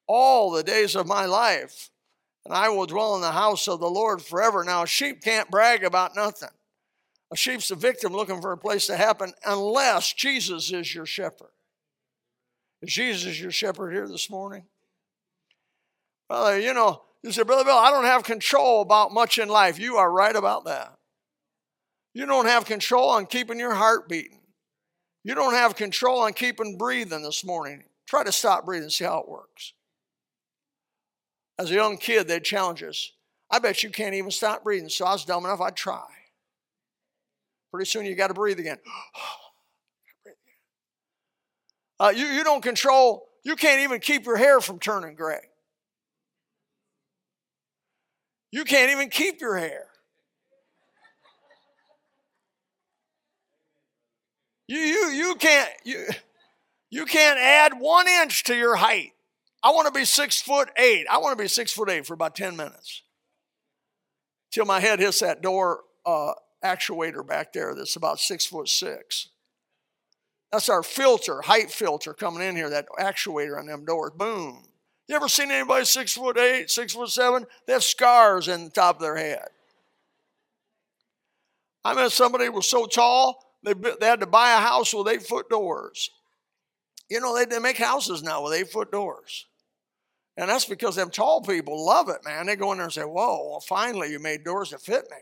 all 0.09 0.51
the 0.51 0.65
days 0.65 0.97
of 0.97 1.07
my 1.07 1.27
life, 1.27 1.91
and 2.45 2.53
I 2.53 2.69
will 2.71 2.87
dwell 2.87 3.15
in 3.15 3.21
the 3.21 3.31
house 3.31 3.69
of 3.69 3.79
the 3.79 3.91
Lord 3.91 4.21
forever. 4.21 4.65
Now, 4.65 4.83
a 4.83 4.87
sheep 4.87 5.23
can't 5.23 5.51
brag 5.51 5.85
about 5.85 6.17
nothing. 6.17 6.49
A 7.33 7.37
sheep's 7.37 7.71
a 7.71 7.77
victim 7.77 8.13
looking 8.13 8.41
for 8.41 8.51
a 8.51 8.59
place 8.59 8.89
to 8.89 8.97
happen 8.97 9.33
unless 9.45 10.13
Jesus 10.13 10.73
is 10.73 10.93
your 10.93 11.07
shepherd. 11.07 11.53
Is 12.83 12.93
Jesus 12.93 13.41
your 13.41 13.51
shepherd 13.51 13.93
here 13.93 14.09
this 14.09 14.31
morning? 14.31 14.65
Brother, 16.29 16.59
you 16.59 16.73
know, 16.73 17.03
you 17.23 17.33
say, 17.33 17.43
Brother 17.43 17.65
Bill, 17.65 17.77
I 17.77 17.91
don't 17.91 18.05
have 18.05 18.23
control 18.25 18.81
about 18.81 19.13
much 19.13 19.39
in 19.39 19.49
life. 19.49 19.79
You 19.79 19.97
are 19.97 20.11
right 20.11 20.35
about 20.35 20.65
that. 20.65 20.97
You 22.15 22.27
don't 22.27 22.47
have 22.47 22.65
control 22.65 23.11
on 23.11 23.27
keeping 23.27 23.59
your 23.59 23.75
heart 23.75 24.09
beating. 24.09 24.41
You 25.23 25.35
don't 25.35 25.55
have 25.55 25.77
control 25.77 26.21
on 26.21 26.33
keeping 26.33 26.79
breathing 26.79 27.23
this 27.23 27.45
morning. 27.45 27.85
Try 28.07 28.25
to 28.25 28.33
stop 28.33 28.65
breathing, 28.65 28.89
see 28.89 29.05
how 29.05 29.21
it 29.21 29.29
works. 29.29 29.75
As 31.59 31.71
a 31.71 31.75
young 31.75 31.99
kid, 31.99 32.27
they'd 32.27 32.43
challenge 32.43 32.83
us. 32.83 33.13
I 33.51 33.59
bet 33.59 33.83
you 33.83 33.91
can't 33.91 34.15
even 34.15 34.31
stop 34.31 34.65
breathing. 34.65 34.89
So 34.89 35.05
I 35.05 35.13
was 35.13 35.25
dumb 35.25 35.45
enough, 35.45 35.61
I'd 35.61 35.77
try. 35.77 36.07
Pretty 37.71 37.89
soon 37.89 38.07
you 38.07 38.15
got 38.15 38.29
to 38.29 38.35
breathe 38.35 38.59
again. 38.59 38.79
Uh, 42.01 42.09
you, 42.09 42.25
you 42.29 42.43
don't 42.43 42.63
control, 42.63 43.29
you 43.45 43.55
can't 43.55 43.83
even 43.83 44.01
keep 44.01 44.25
your 44.25 44.39
hair 44.39 44.63
from 44.63 44.79
turning 44.79 45.15
gray. 45.15 45.51
You 48.51 48.65
can't 48.65 48.91
even 48.91 49.11
keep 49.11 49.41
your 49.41 49.57
hair. 49.57 49.87
You, 54.67 54.79
you, 54.79 55.09
you 55.09 55.35
can't 55.35 55.69
you, 55.85 56.07
you 56.91 57.05
can't 57.05 57.39
add 57.39 57.79
one 57.79 58.07
inch 58.09 58.45
to 58.45 58.55
your 58.55 58.77
height. 58.77 59.13
I 59.63 59.71
want 59.71 59.87
to 59.87 59.93
be 59.93 60.05
six 60.05 60.41
foot 60.41 60.71
eight. 60.79 61.07
I 61.11 61.19
want 61.19 61.37
to 61.37 61.43
be 61.43 61.49
six 61.49 61.73
foot 61.73 61.91
eight 61.91 62.07
for 62.07 62.15
about 62.15 62.35
10 62.35 62.57
minutes. 62.57 63.03
Till 64.51 64.65
my 64.65 64.81
head 64.81 65.01
hits 65.01 65.21
that 65.21 65.43
door 65.43 65.81
uh, 66.07 66.33
actuator 66.65 67.27
back 67.27 67.53
there 67.53 67.75
that's 67.75 67.97
about 67.97 68.21
six 68.21 68.47
foot 68.47 68.69
six. 68.69 69.29
That's 70.53 70.69
our 70.69 70.83
filter, 70.83 71.41
height 71.43 71.71
filter 71.71 72.13
coming 72.13 72.43
in 72.43 72.57
here, 72.57 72.71
that 72.71 72.89
actuator 72.99 73.59
on 73.59 73.67
them 73.67 73.85
doors. 73.85 74.11
Boom. 74.17 74.65
You 75.09 75.17
ever 75.17 75.29
seen 75.29 75.51
anybody 75.51 75.85
six 75.85 76.15
foot 76.15 76.39
eight, 76.39 76.71
six 76.71 76.95
foot 76.95 77.09
seven? 77.09 77.47
They 77.67 77.73
have 77.73 77.85
scars 77.85 78.49
in 78.49 78.65
the 78.65 78.71
top 78.71 78.97
of 78.97 79.03
their 79.03 79.17
head. 79.17 79.49
I 81.85 81.95
met 81.95 82.13
somebody 82.13 82.47
who 82.47 82.53
was 82.53 82.69
so 82.69 82.87
tall, 82.87 83.45
they, 83.63 83.75
they 83.75 84.07
had 84.07 84.21
to 84.21 84.27
buy 84.27 84.53
a 84.53 84.61
house 84.61 84.93
with 84.95 85.09
eight 85.09 85.23
foot 85.23 85.49
doors. 85.49 86.11
You 87.09 87.21
know, 87.21 87.35
they, 87.37 87.45
they 87.45 87.59
make 87.59 87.77
houses 87.77 88.23
now 88.23 88.45
with 88.45 88.55
eight 88.55 88.71
foot 88.71 88.93
doors. 88.93 89.47
And 90.37 90.49
that's 90.49 90.65
because 90.65 90.97
them 90.97 91.11
tall 91.11 91.43
people 91.43 91.85
love 91.85 92.09
it, 92.09 92.25
man. 92.25 92.47
They 92.47 92.57
go 92.57 92.73
in 92.73 92.79
there 92.79 92.85
and 92.85 92.93
say, 92.93 93.03
Whoa, 93.03 93.51
well, 93.51 93.61
finally 93.61 94.11
you 94.11 94.19
made 94.19 94.45
doors 94.45 94.71
that 94.71 94.81
fit 94.81 95.05
me. 95.11 95.17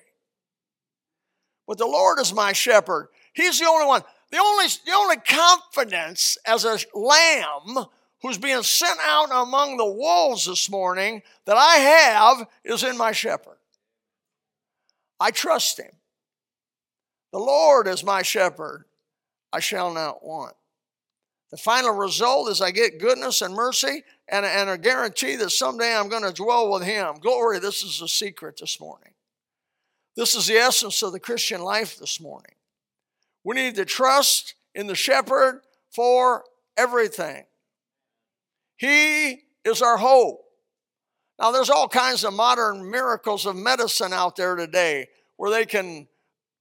But 1.66 1.78
the 1.78 1.86
Lord 1.86 2.18
is 2.20 2.32
my 2.32 2.52
shepherd. 2.52 3.08
He's 3.32 3.58
the 3.58 3.66
only 3.66 3.86
one. 3.86 4.02
The 4.30 4.38
only, 4.38 4.66
the 4.84 4.92
only 4.92 5.16
confidence 5.16 6.36
as 6.46 6.64
a 6.64 6.78
lamb 6.94 7.86
who's 8.22 8.38
being 8.38 8.62
sent 8.62 8.98
out 9.02 9.28
among 9.30 9.76
the 9.76 9.86
wolves 9.86 10.46
this 10.46 10.70
morning 10.70 11.22
that 11.46 11.56
I 11.56 11.76
have 11.76 12.46
is 12.64 12.82
in 12.82 12.98
my 12.98 13.12
shepherd. 13.12 13.58
I 15.20 15.30
trust 15.30 15.78
him. 15.78 15.92
The 17.32 17.38
Lord 17.38 17.86
is 17.86 18.04
my 18.04 18.22
shepherd. 18.22 18.84
I 19.52 19.60
shall 19.60 19.92
not 19.92 20.24
want. 20.24 20.54
The 21.50 21.56
final 21.56 21.92
result 21.92 22.50
is 22.50 22.60
I 22.60 22.70
get 22.70 23.00
goodness 23.00 23.40
and 23.40 23.54
mercy 23.54 24.02
and, 24.28 24.44
and 24.44 24.68
a 24.68 24.76
guarantee 24.76 25.36
that 25.36 25.50
someday 25.50 25.96
I'm 25.96 26.10
going 26.10 26.22
to 26.22 26.32
dwell 26.32 26.70
with 26.70 26.82
him. 26.82 27.16
Glory, 27.20 27.58
this 27.58 27.82
is 27.82 28.00
the 28.00 28.08
secret 28.08 28.58
this 28.60 28.78
morning. 28.78 29.14
This 30.14 30.34
is 30.34 30.46
the 30.46 30.56
essence 30.56 31.02
of 31.02 31.12
the 31.12 31.20
Christian 31.20 31.62
life 31.62 31.96
this 31.96 32.20
morning. 32.20 32.57
We 33.48 33.54
need 33.54 33.76
to 33.76 33.86
trust 33.86 34.56
in 34.74 34.88
the 34.88 34.94
shepherd 34.94 35.62
for 35.88 36.44
everything. 36.76 37.44
He 38.76 39.40
is 39.64 39.80
our 39.80 39.96
hope. 39.96 40.42
Now, 41.40 41.50
there's 41.50 41.70
all 41.70 41.88
kinds 41.88 42.24
of 42.24 42.34
modern 42.34 42.90
miracles 42.90 43.46
of 43.46 43.56
medicine 43.56 44.12
out 44.12 44.36
there 44.36 44.54
today 44.54 45.08
where 45.38 45.50
they 45.50 45.64
can 45.64 46.08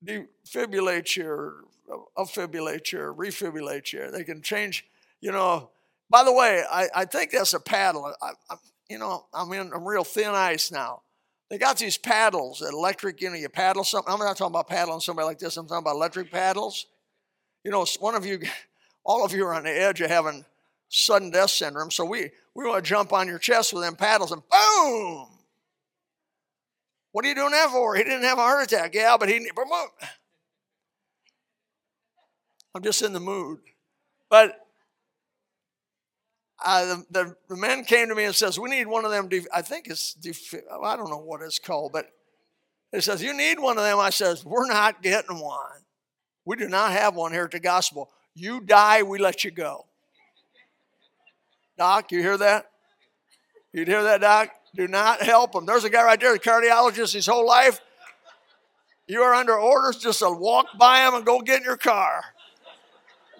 defibrillate 0.05 1.17
you, 1.17 1.27
or 1.27 1.55
you, 1.83 2.99
or 3.01 3.13
refibrillate 3.13 3.91
you. 3.91 4.09
They 4.09 4.23
can 4.23 4.41
change, 4.41 4.85
you 5.19 5.33
know. 5.33 5.71
By 6.09 6.23
the 6.23 6.31
way, 6.31 6.63
I, 6.71 6.87
I 6.95 7.03
think 7.03 7.31
that's 7.31 7.53
a 7.53 7.59
paddle. 7.59 8.13
I, 8.21 8.31
I, 8.49 8.55
you 8.89 8.97
know, 8.97 9.25
I'm 9.33 9.51
in 9.51 9.73
I'm 9.75 9.85
real 9.85 10.05
thin 10.05 10.29
ice 10.29 10.71
now. 10.71 11.01
They 11.49 11.57
got 11.57 11.77
these 11.77 11.97
paddles, 11.97 12.61
electric, 12.61 13.21
you 13.21 13.29
know, 13.29 13.35
you 13.35 13.47
paddle 13.47 13.83
something. 13.83 14.11
I'm 14.11 14.19
not 14.19 14.37
talking 14.37 14.51
about 14.53 14.67
paddling 14.67 14.99
somebody 14.99 15.25
like 15.25 15.39
this. 15.39 15.55
I'm 15.55 15.67
talking 15.67 15.83
about 15.83 15.95
electric 15.95 16.29
paddles. 16.29 16.87
You 17.63 17.71
know, 17.71 17.85
one 17.99 18.15
of 18.15 18.25
you, 18.25 18.41
all 19.05 19.23
of 19.23 19.33
you 19.33 19.45
are 19.45 19.53
on 19.53 19.63
the 19.63 19.71
edge 19.71 20.01
of 20.01 20.09
having 20.09 20.43
sudden 20.89 21.31
death 21.31 21.51
syndrome. 21.51 21.91
So 21.91 22.03
we, 22.05 22.31
we 22.53 22.65
want 22.65 22.83
to 22.83 22.89
jump 22.89 23.13
on 23.13 23.27
your 23.27 23.39
chest 23.39 23.73
with 23.73 23.83
them 23.83 23.95
paddles 23.95 24.31
and 24.31 24.41
boom. 24.49 25.27
What 27.11 27.25
are 27.25 27.29
you 27.29 27.35
doing 27.35 27.51
that 27.51 27.71
for? 27.71 27.95
He 27.95 28.03
didn't 28.03 28.23
have 28.23 28.37
a 28.37 28.41
heart 28.41 28.63
attack. 28.63 28.93
Yeah, 28.93 29.15
but 29.17 29.29
he. 29.29 29.49
I'm 32.75 32.83
just 32.83 33.01
in 33.01 33.13
the 33.13 33.19
mood. 33.19 33.59
But 34.29 34.66
the, 36.65 37.35
the, 37.49 37.55
man 37.55 37.83
came 37.83 38.09
to 38.09 38.15
me 38.15 38.25
and 38.25 38.35
says, 38.35 38.59
we 38.59 38.69
need 38.69 38.87
one 38.87 39.05
of 39.05 39.11
them. 39.11 39.27
Def- 39.27 39.47
I 39.53 39.61
think 39.61 39.87
it's, 39.87 40.13
def- 40.13 40.55
I 40.81 40.95
don't 40.95 41.09
know 41.09 41.17
what 41.17 41.41
it's 41.41 41.59
called, 41.59 41.91
but 41.91 42.09
he 42.91 43.01
says, 43.01 43.21
you 43.21 43.35
need 43.35 43.59
one 43.59 43.77
of 43.77 43.83
them. 43.83 43.99
I 43.99 44.09
says, 44.09 44.45
we're 44.45 44.67
not 44.67 45.01
getting 45.03 45.39
one. 45.39 45.81
We 46.45 46.55
do 46.55 46.67
not 46.67 46.91
have 46.93 47.15
one 47.15 47.31
here 47.31 47.43
at 47.43 47.51
the 47.51 47.59
gospel. 47.59 48.09
You 48.33 48.61
die, 48.61 49.03
we 49.03 49.19
let 49.19 49.43
you 49.43 49.51
go. 49.51 49.85
Doc, 51.77 52.11
you 52.11 52.21
hear 52.21 52.37
that? 52.37 52.71
You 53.73 53.85
hear 53.85 54.03
that, 54.03 54.21
Doc? 54.21 54.49
Do 54.75 54.87
not 54.87 55.21
help 55.21 55.53
him. 55.53 55.65
There's 55.65 55.83
a 55.83 55.89
guy 55.89 56.03
right 56.03 56.19
there, 56.19 56.33
the 56.33 56.39
cardiologist, 56.39 57.13
his 57.13 57.27
whole 57.27 57.45
life. 57.45 57.79
You 59.07 59.21
are 59.21 59.33
under 59.33 59.57
orders 59.57 59.97
just 59.97 60.19
to 60.19 60.29
walk 60.31 60.67
by 60.77 61.07
him 61.07 61.13
and 61.13 61.25
go 61.25 61.39
get 61.39 61.59
in 61.59 61.63
your 61.63 61.77
car. 61.77 62.23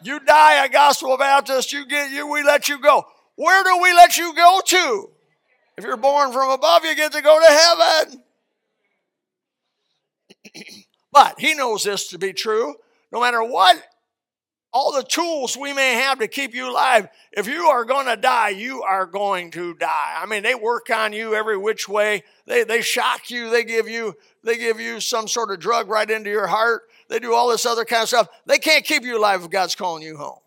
You 0.04 0.20
die 0.20 0.66
a 0.66 0.70
gospel 0.70 1.18
Baptist, 1.18 1.74
you 1.74 1.86
get 1.86 2.12
you, 2.12 2.27
we 2.27 2.44
let 2.44 2.70
you 2.70 2.80
go. 2.80 3.06
Where 3.36 3.63
do 3.63 3.80
we 3.82 3.94
let 3.94 4.18
you 4.18 4.34
go 4.36 4.62
to? 4.66 5.10
If 5.77 5.84
you're 5.84 5.98
born 5.98 6.32
from 6.32 6.50
above, 6.50 6.86
you 6.86 6.96
get 6.96 7.12
to 7.13 7.22
go 7.22 7.39
to 7.39 7.46
heaven. 7.46 8.24
but 11.12 11.36
he 11.39 11.54
knows 11.54 11.84
this 11.84 12.08
to 12.10 12.18
be 12.18 12.34
true. 12.34 12.75
No 13.12 13.22
matter 13.22 13.44
what, 13.44 13.82
all 14.74 14.92
the 14.92 15.04
tools 15.04 15.56
we 15.56 15.74
may 15.74 15.94
have 15.94 16.20
to 16.20 16.27
keep 16.27 16.54
you 16.54 16.70
alive, 16.70 17.08
if 17.32 17.48
you 17.48 17.66
are 17.66 17.86
going 17.86 18.08
to 18.08 18.18
die, 18.18 18.50
you 18.50 18.84
are 18.84 19.06
going 19.06 19.51
to 19.51 19.74
die. 19.75 20.18
I 20.20 20.25
mean, 20.25 20.44
they 20.44 20.56
work 20.56 20.89
on 20.89 21.13
you 21.13 21.36
every 21.36 21.58
which 21.58 21.88
way. 21.88 22.24
They, 22.46 22.63
they 22.63 22.82
shock 22.82 23.30
you. 23.30 23.50
They 23.50 23.63
give 23.63 23.88
you 23.88 24.16
they 24.44 24.58
give 24.58 24.80
you 24.80 25.00
some 25.00 25.27
sort 25.27 25.51
of 25.51 25.60
drug 25.60 25.89
right 25.89 26.10
into 26.10 26.30
your 26.30 26.48
heart 26.48 26.84
they 27.10 27.20
do 27.20 27.34
all 27.34 27.50
this 27.50 27.66
other 27.66 27.86
kind 27.86 28.04
of 28.04 28.10
stuff. 28.10 28.28
They 28.46 28.58
can't 28.58 28.86
keep 28.86 29.04
you 29.04 29.18
alive 29.18 29.44
if 29.44 29.50
God's 29.50 29.76
calling 29.76 30.04
you 30.04 30.18
home. 30.18 30.40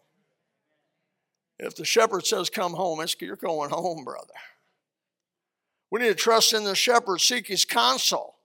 If 1.59 1.75
the 1.75 1.85
shepherd 1.85 2.27
says, 2.27 2.51
Come 2.51 2.73
home, 2.73 3.05
you're 3.21 3.37
going 3.37 3.71
home, 3.71 4.05
brother. 4.05 4.35
We 5.91 6.01
need 6.01 6.09
to 6.09 6.15
trust 6.15 6.53
in 6.53 6.65
the 6.65 6.75
shepherd, 6.75 7.21
seek 7.21 7.47
his 7.49 7.65
counsel. 7.65 8.37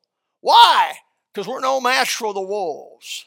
Why? 0.42 0.94
Because 1.34 1.48
we're 1.48 1.60
no 1.60 1.80
match 1.80 2.16
for 2.16 2.34
the 2.34 2.42
wolves. 2.42 3.26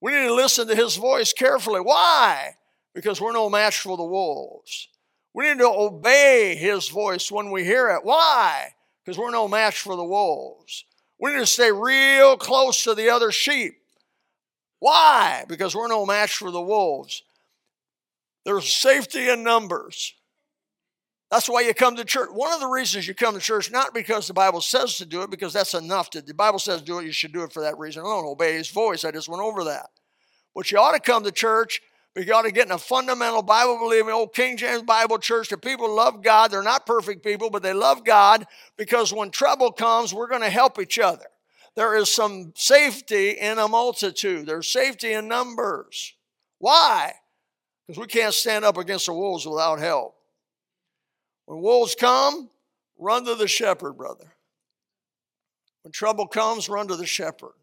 We 0.00 0.12
need 0.12 0.28
to 0.28 0.34
listen 0.34 0.68
to 0.68 0.76
his 0.76 0.96
voice 0.96 1.32
carefully. 1.32 1.80
Why? 1.80 2.54
Because 2.94 3.20
we're 3.20 3.32
no 3.32 3.50
match 3.50 3.80
for 3.80 3.96
the 3.96 4.04
wolves. 4.04 4.88
We 5.34 5.48
need 5.48 5.58
to 5.58 5.68
obey 5.68 6.56
his 6.58 6.88
voice 6.88 7.30
when 7.30 7.50
we 7.50 7.64
hear 7.64 7.90
it. 7.90 8.04
Why? 8.04 8.74
Because 9.04 9.18
we're 9.18 9.30
no 9.30 9.48
match 9.48 9.80
for 9.80 9.96
the 9.96 10.04
wolves. 10.04 10.84
We 11.20 11.32
need 11.32 11.40
to 11.40 11.46
stay 11.46 11.72
real 11.72 12.36
close 12.36 12.84
to 12.84 12.94
the 12.94 13.10
other 13.10 13.32
sheep. 13.32 13.74
Why? 14.80 15.44
Because 15.48 15.74
we're 15.74 15.88
no 15.88 16.06
match 16.06 16.36
for 16.36 16.50
the 16.50 16.60
wolves. 16.60 17.22
There's 18.44 18.72
safety 18.72 19.28
in 19.28 19.42
numbers. 19.42 20.14
That's 21.30 21.48
why 21.48 21.60
you 21.60 21.74
come 21.74 21.96
to 21.96 22.04
church. 22.04 22.30
One 22.32 22.52
of 22.52 22.60
the 22.60 22.68
reasons 22.68 23.06
you 23.06 23.14
come 23.14 23.34
to 23.34 23.40
church, 23.40 23.70
not 23.70 23.92
because 23.92 24.26
the 24.26 24.34
Bible 24.34 24.62
says 24.62 24.96
to 24.98 25.04
do 25.04 25.22
it, 25.22 25.30
because 25.30 25.52
that's 25.52 25.74
enough. 25.74 26.08
To, 26.10 26.22
the 26.22 26.32
Bible 26.32 26.58
says 26.58 26.80
do 26.80 26.98
it, 27.00 27.04
you 27.04 27.12
should 27.12 27.32
do 27.32 27.42
it 27.42 27.52
for 27.52 27.62
that 27.62 27.78
reason. 27.78 28.02
I 28.02 28.06
don't 28.06 28.24
obey 28.24 28.54
his 28.54 28.70
voice. 28.70 29.04
I 29.04 29.10
just 29.10 29.28
went 29.28 29.42
over 29.42 29.64
that. 29.64 29.90
But 30.54 30.70
you 30.70 30.78
ought 30.78 30.92
to 30.92 31.00
come 31.00 31.24
to 31.24 31.32
church. 31.32 31.82
But 32.14 32.26
you 32.26 32.32
ought 32.34 32.42
to 32.42 32.50
get 32.50 32.66
in 32.66 32.72
a 32.72 32.78
fundamental 32.78 33.42
Bible 33.42 33.78
believing 33.78 34.12
old 34.12 34.34
King 34.34 34.56
James 34.56 34.82
Bible 34.82 35.18
church 35.18 35.50
The 35.50 35.58
people 35.58 35.94
love 35.94 36.22
God. 36.22 36.50
They're 36.50 36.62
not 36.62 36.86
perfect 36.86 37.22
people, 37.22 37.50
but 37.50 37.62
they 37.62 37.72
love 37.72 38.04
God 38.04 38.46
because 38.76 39.12
when 39.12 39.30
trouble 39.30 39.70
comes, 39.70 40.12
we're 40.14 40.26
going 40.26 40.40
to 40.40 40.50
help 40.50 40.80
each 40.80 40.98
other. 40.98 41.26
There 41.78 41.94
is 41.94 42.10
some 42.10 42.54
safety 42.56 43.30
in 43.30 43.60
a 43.60 43.68
multitude, 43.68 44.46
there's 44.46 44.66
safety 44.66 45.12
in 45.12 45.28
numbers. 45.28 46.12
Why? 46.58 47.12
Because 47.86 48.00
we 48.00 48.08
can't 48.08 48.34
stand 48.34 48.64
up 48.64 48.76
against 48.76 49.06
the 49.06 49.12
wolves 49.12 49.46
without 49.46 49.78
help. 49.78 50.16
When 51.46 51.60
wolves 51.60 51.94
come, 51.94 52.50
run 52.98 53.24
to 53.26 53.36
the 53.36 53.46
shepherd, 53.46 53.92
brother. 53.92 54.34
When 55.82 55.92
trouble 55.92 56.26
comes, 56.26 56.68
run 56.68 56.88
to 56.88 56.96
the 56.96 57.06
shepherd. 57.06 57.54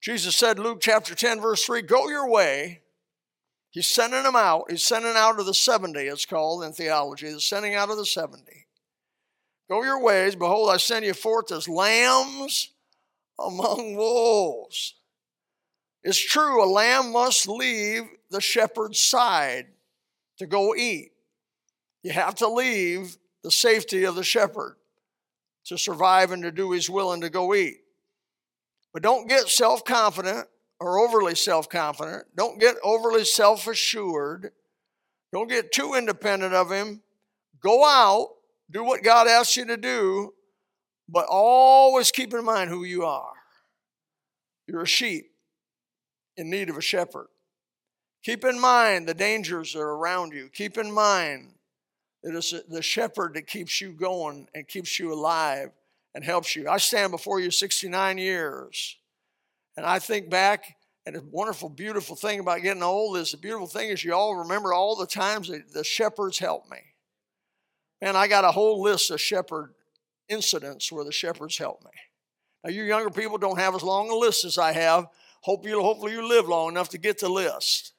Jesus 0.00 0.34
said, 0.34 0.58
Luke 0.58 0.78
chapter 0.80 1.14
10, 1.14 1.38
verse 1.42 1.62
3, 1.66 1.82
go 1.82 2.08
your 2.08 2.30
way. 2.30 2.80
He's 3.68 3.86
sending 3.86 4.22
them 4.22 4.34
out. 4.34 4.70
He's 4.70 4.82
sending 4.82 5.12
out 5.14 5.38
of 5.38 5.44
the 5.44 5.52
70, 5.52 6.00
it's 6.00 6.24
called 6.24 6.64
in 6.64 6.72
theology. 6.72 7.30
The 7.30 7.40
sending 7.42 7.74
out 7.74 7.90
of 7.90 7.98
the 7.98 8.06
70. 8.06 8.42
Go 9.68 9.82
your 9.82 10.02
ways. 10.02 10.34
Behold, 10.36 10.70
I 10.70 10.78
send 10.78 11.04
you 11.04 11.12
forth 11.12 11.52
as 11.52 11.68
lambs 11.68 12.70
among 13.38 13.96
wolves. 13.96 14.94
It's 16.02 16.18
true, 16.18 16.62
a 16.62 16.66
lamb 16.66 17.12
must 17.12 17.48
leave 17.48 18.04
the 18.30 18.40
shepherd's 18.40 19.00
side 19.00 19.66
to 20.38 20.46
go 20.46 20.74
eat. 20.74 21.12
You 22.02 22.12
have 22.12 22.36
to 22.36 22.48
leave 22.48 23.16
the 23.42 23.50
safety 23.50 24.04
of 24.04 24.14
the 24.14 24.22
shepherd 24.22 24.76
to 25.64 25.76
survive 25.76 26.30
and 26.30 26.42
to 26.44 26.52
do 26.52 26.70
his 26.70 26.88
will 26.88 27.12
and 27.12 27.22
to 27.22 27.30
go 27.30 27.54
eat. 27.54 27.78
But 28.92 29.02
don't 29.02 29.28
get 29.28 29.48
self 29.48 29.84
confident 29.84 30.46
or 30.78 30.98
overly 30.98 31.34
self 31.34 31.68
confident. 31.68 32.24
Don't 32.36 32.60
get 32.60 32.76
overly 32.82 33.24
self 33.24 33.66
assured. 33.66 34.52
Don't 35.32 35.48
get 35.48 35.72
too 35.72 35.94
independent 35.94 36.54
of 36.54 36.70
him. 36.70 37.02
Go 37.60 37.84
out, 37.84 38.28
do 38.70 38.84
what 38.84 39.02
God 39.02 39.26
asks 39.26 39.56
you 39.56 39.66
to 39.66 39.76
do, 39.76 40.32
but 41.08 41.26
always 41.28 42.10
keep 42.10 42.34
in 42.34 42.44
mind 42.44 42.70
who 42.70 42.84
you 42.84 43.04
are. 43.04 43.32
You're 44.66 44.82
a 44.82 44.86
sheep 44.86 45.30
in 46.36 46.50
need 46.50 46.68
of 46.68 46.76
a 46.76 46.82
shepherd. 46.82 47.28
Keep 48.24 48.44
in 48.44 48.60
mind 48.60 49.06
the 49.06 49.14
dangers 49.14 49.72
that 49.72 49.80
are 49.80 49.94
around 49.94 50.32
you. 50.32 50.48
Keep 50.52 50.78
in 50.78 50.90
mind 50.90 51.52
it 52.26 52.34
is 52.34 52.52
the 52.68 52.82
shepherd 52.82 53.34
that 53.34 53.46
keeps 53.46 53.80
you 53.80 53.92
going 53.92 54.48
and 54.52 54.66
keeps 54.66 54.98
you 54.98 55.12
alive 55.12 55.70
and 56.12 56.24
helps 56.24 56.56
you. 56.56 56.68
I 56.68 56.78
stand 56.78 57.12
before 57.12 57.38
you 57.38 57.52
69 57.52 58.18
years, 58.18 58.96
and 59.76 59.86
I 59.86 60.00
think 60.00 60.28
back, 60.28 60.76
and 61.06 61.14
a 61.14 61.22
wonderful, 61.30 61.68
beautiful 61.68 62.16
thing 62.16 62.40
about 62.40 62.62
getting 62.62 62.82
old 62.82 63.16
is 63.16 63.30
the 63.30 63.36
beautiful 63.36 63.68
thing 63.68 63.90
is 63.90 64.02
you 64.02 64.12
all 64.12 64.34
remember 64.34 64.72
all 64.72 64.96
the 64.96 65.06
times 65.06 65.46
that 65.48 65.72
the 65.72 65.84
shepherds 65.84 66.40
helped 66.40 66.68
me. 66.68 66.78
And 68.00 68.16
I 68.16 68.26
got 68.26 68.44
a 68.44 68.50
whole 68.50 68.82
list 68.82 69.12
of 69.12 69.20
shepherd 69.20 69.72
incidents 70.28 70.90
where 70.90 71.04
the 71.04 71.12
shepherds 71.12 71.58
helped 71.58 71.84
me. 71.84 71.90
Now, 72.64 72.70
you 72.70 72.82
younger 72.82 73.10
people 73.10 73.38
don't 73.38 73.58
have 73.58 73.74
as 73.74 73.82
long 73.82 74.10
a 74.10 74.14
list 74.14 74.44
as 74.44 74.58
I 74.58 74.72
have. 74.72 75.06
Hope 75.42 75.66
you, 75.66 75.80
hopefully, 75.80 76.12
you 76.12 76.26
live 76.26 76.48
long 76.48 76.70
enough 76.70 76.88
to 76.90 76.98
get 76.98 77.18
the 77.18 77.28
list. 77.28 77.92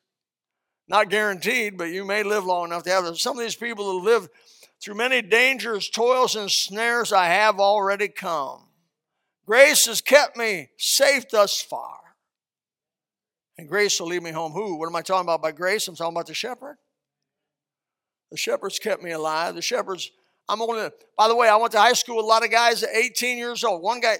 Not 0.87 1.09
guaranteed, 1.09 1.77
but 1.77 1.89
you 1.89 2.05
may 2.05 2.23
live 2.23 2.45
long 2.45 2.65
enough 2.65 2.83
to 2.83 2.89
have 2.89 3.05
it. 3.05 3.17
Some 3.17 3.37
of 3.37 3.43
these 3.43 3.55
people 3.55 3.99
that 3.99 4.05
live 4.05 4.29
through 4.81 4.95
many 4.95 5.21
dangers, 5.21 5.89
toils, 5.89 6.35
and 6.35 6.51
snares 6.51 7.11
I 7.11 7.25
have 7.25 7.59
already 7.59 8.07
come. 8.07 8.63
Grace 9.45 9.85
has 9.85 10.01
kept 10.01 10.37
me 10.37 10.69
safe 10.77 11.29
thus 11.29 11.61
far. 11.61 11.99
And 13.57 13.67
grace 13.67 13.99
will 13.99 14.07
lead 14.07 14.21
me 14.21 14.31
home. 14.31 14.51
Who? 14.51 14.75
What 14.77 14.87
am 14.87 14.95
I 14.95 15.01
talking 15.01 15.25
about 15.25 15.41
by 15.41 15.51
grace? 15.51 15.87
I'm 15.87 15.95
talking 15.95 16.15
about 16.15 16.27
the 16.27 16.33
shepherd. 16.33 16.77
The 18.29 18.37
shepherds 18.37 18.77
kept 18.77 19.01
me 19.01 19.11
alive. 19.11 19.55
The 19.55 19.61
shepherds, 19.61 20.11
I'm 20.49 20.61
only, 20.61 20.89
by 21.17 21.27
the 21.27 21.35
way, 21.35 21.49
I 21.49 21.55
went 21.57 21.71
to 21.73 21.79
high 21.79 21.93
school 21.93 22.17
with 22.17 22.25
a 22.25 22.27
lot 22.27 22.43
of 22.43 22.51
guys 22.51 22.83
at 22.83 22.89
18 22.95 23.37
years 23.37 23.63
old. 23.63 23.81
One 23.81 23.99
guy, 23.99 24.17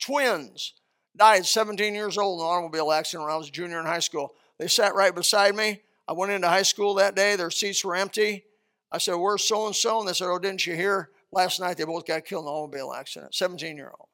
twins, 0.00 0.74
died 1.16 1.46
17 1.46 1.94
years 1.94 2.18
old 2.18 2.40
in 2.40 2.46
an 2.46 2.52
automobile 2.52 2.90
accident 2.90 3.24
when 3.24 3.32
I 3.32 3.36
was 3.36 3.48
a 3.48 3.52
junior 3.52 3.78
in 3.78 3.86
high 3.86 4.00
school. 4.00 4.34
They 4.58 4.68
sat 4.68 4.94
right 4.94 5.14
beside 5.14 5.54
me. 5.54 5.80
I 6.08 6.12
went 6.12 6.32
into 6.32 6.48
high 6.48 6.62
school 6.62 6.94
that 6.94 7.14
day, 7.14 7.36
their 7.36 7.50
seats 7.50 7.84
were 7.84 7.94
empty. 7.94 8.44
I 8.90 8.98
said, 8.98 9.14
Where's 9.14 9.46
so 9.46 9.66
and 9.66 9.74
so? 9.74 10.00
And 10.00 10.08
they 10.08 10.12
said, 10.12 10.28
Oh, 10.28 10.38
didn't 10.38 10.66
you 10.66 10.74
hear? 10.74 11.10
Last 11.30 11.60
night 11.60 11.76
they 11.76 11.84
both 11.84 12.06
got 12.06 12.24
killed 12.24 12.44
in 12.44 12.48
an 12.48 12.54
automobile 12.54 12.92
accident, 12.92 13.34
17 13.34 13.76
year 13.76 13.92
old. 13.98 14.08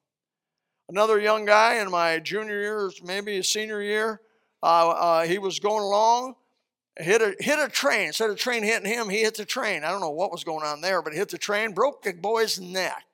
Another 0.89 1.19
young 1.19 1.45
guy 1.45 1.77
in 1.77 1.91
my 1.91 2.19
junior 2.19 2.61
year, 2.61 2.91
maybe 3.05 3.39
a 3.39 3.45
senior 3.45 3.83
year, 3.83 4.21
uh, 4.63 4.89
uh, 4.91 5.23
he 5.25 5.39
was 5.39 5.61
going 5.61 5.83
along, 5.83 6.35
hit 6.99 7.23
a, 7.23 7.35
hit 7.39 7.59
a 7.59 7.69
train. 7.69 8.09
Instead 8.09 8.31
of 8.31 8.37
train 8.37 8.63
hitting 8.63 8.91
him, 8.91 9.09
he 9.09 9.21
hit 9.21 9.37
the 9.37 9.45
train. 9.45 9.85
I 9.85 9.91
don't 9.91 10.01
know 10.01 10.11
what 10.11 10.33
was 10.33 10.45
going 10.45 10.65
on 10.65 10.81
there, 10.81 11.03
but 11.03 11.15
hit 11.15 11.29
the 11.29 11.39
train, 11.39 11.73
broke 11.73 12.03
the 12.03 12.13
boy's 12.13 12.61
neck, 12.61 13.05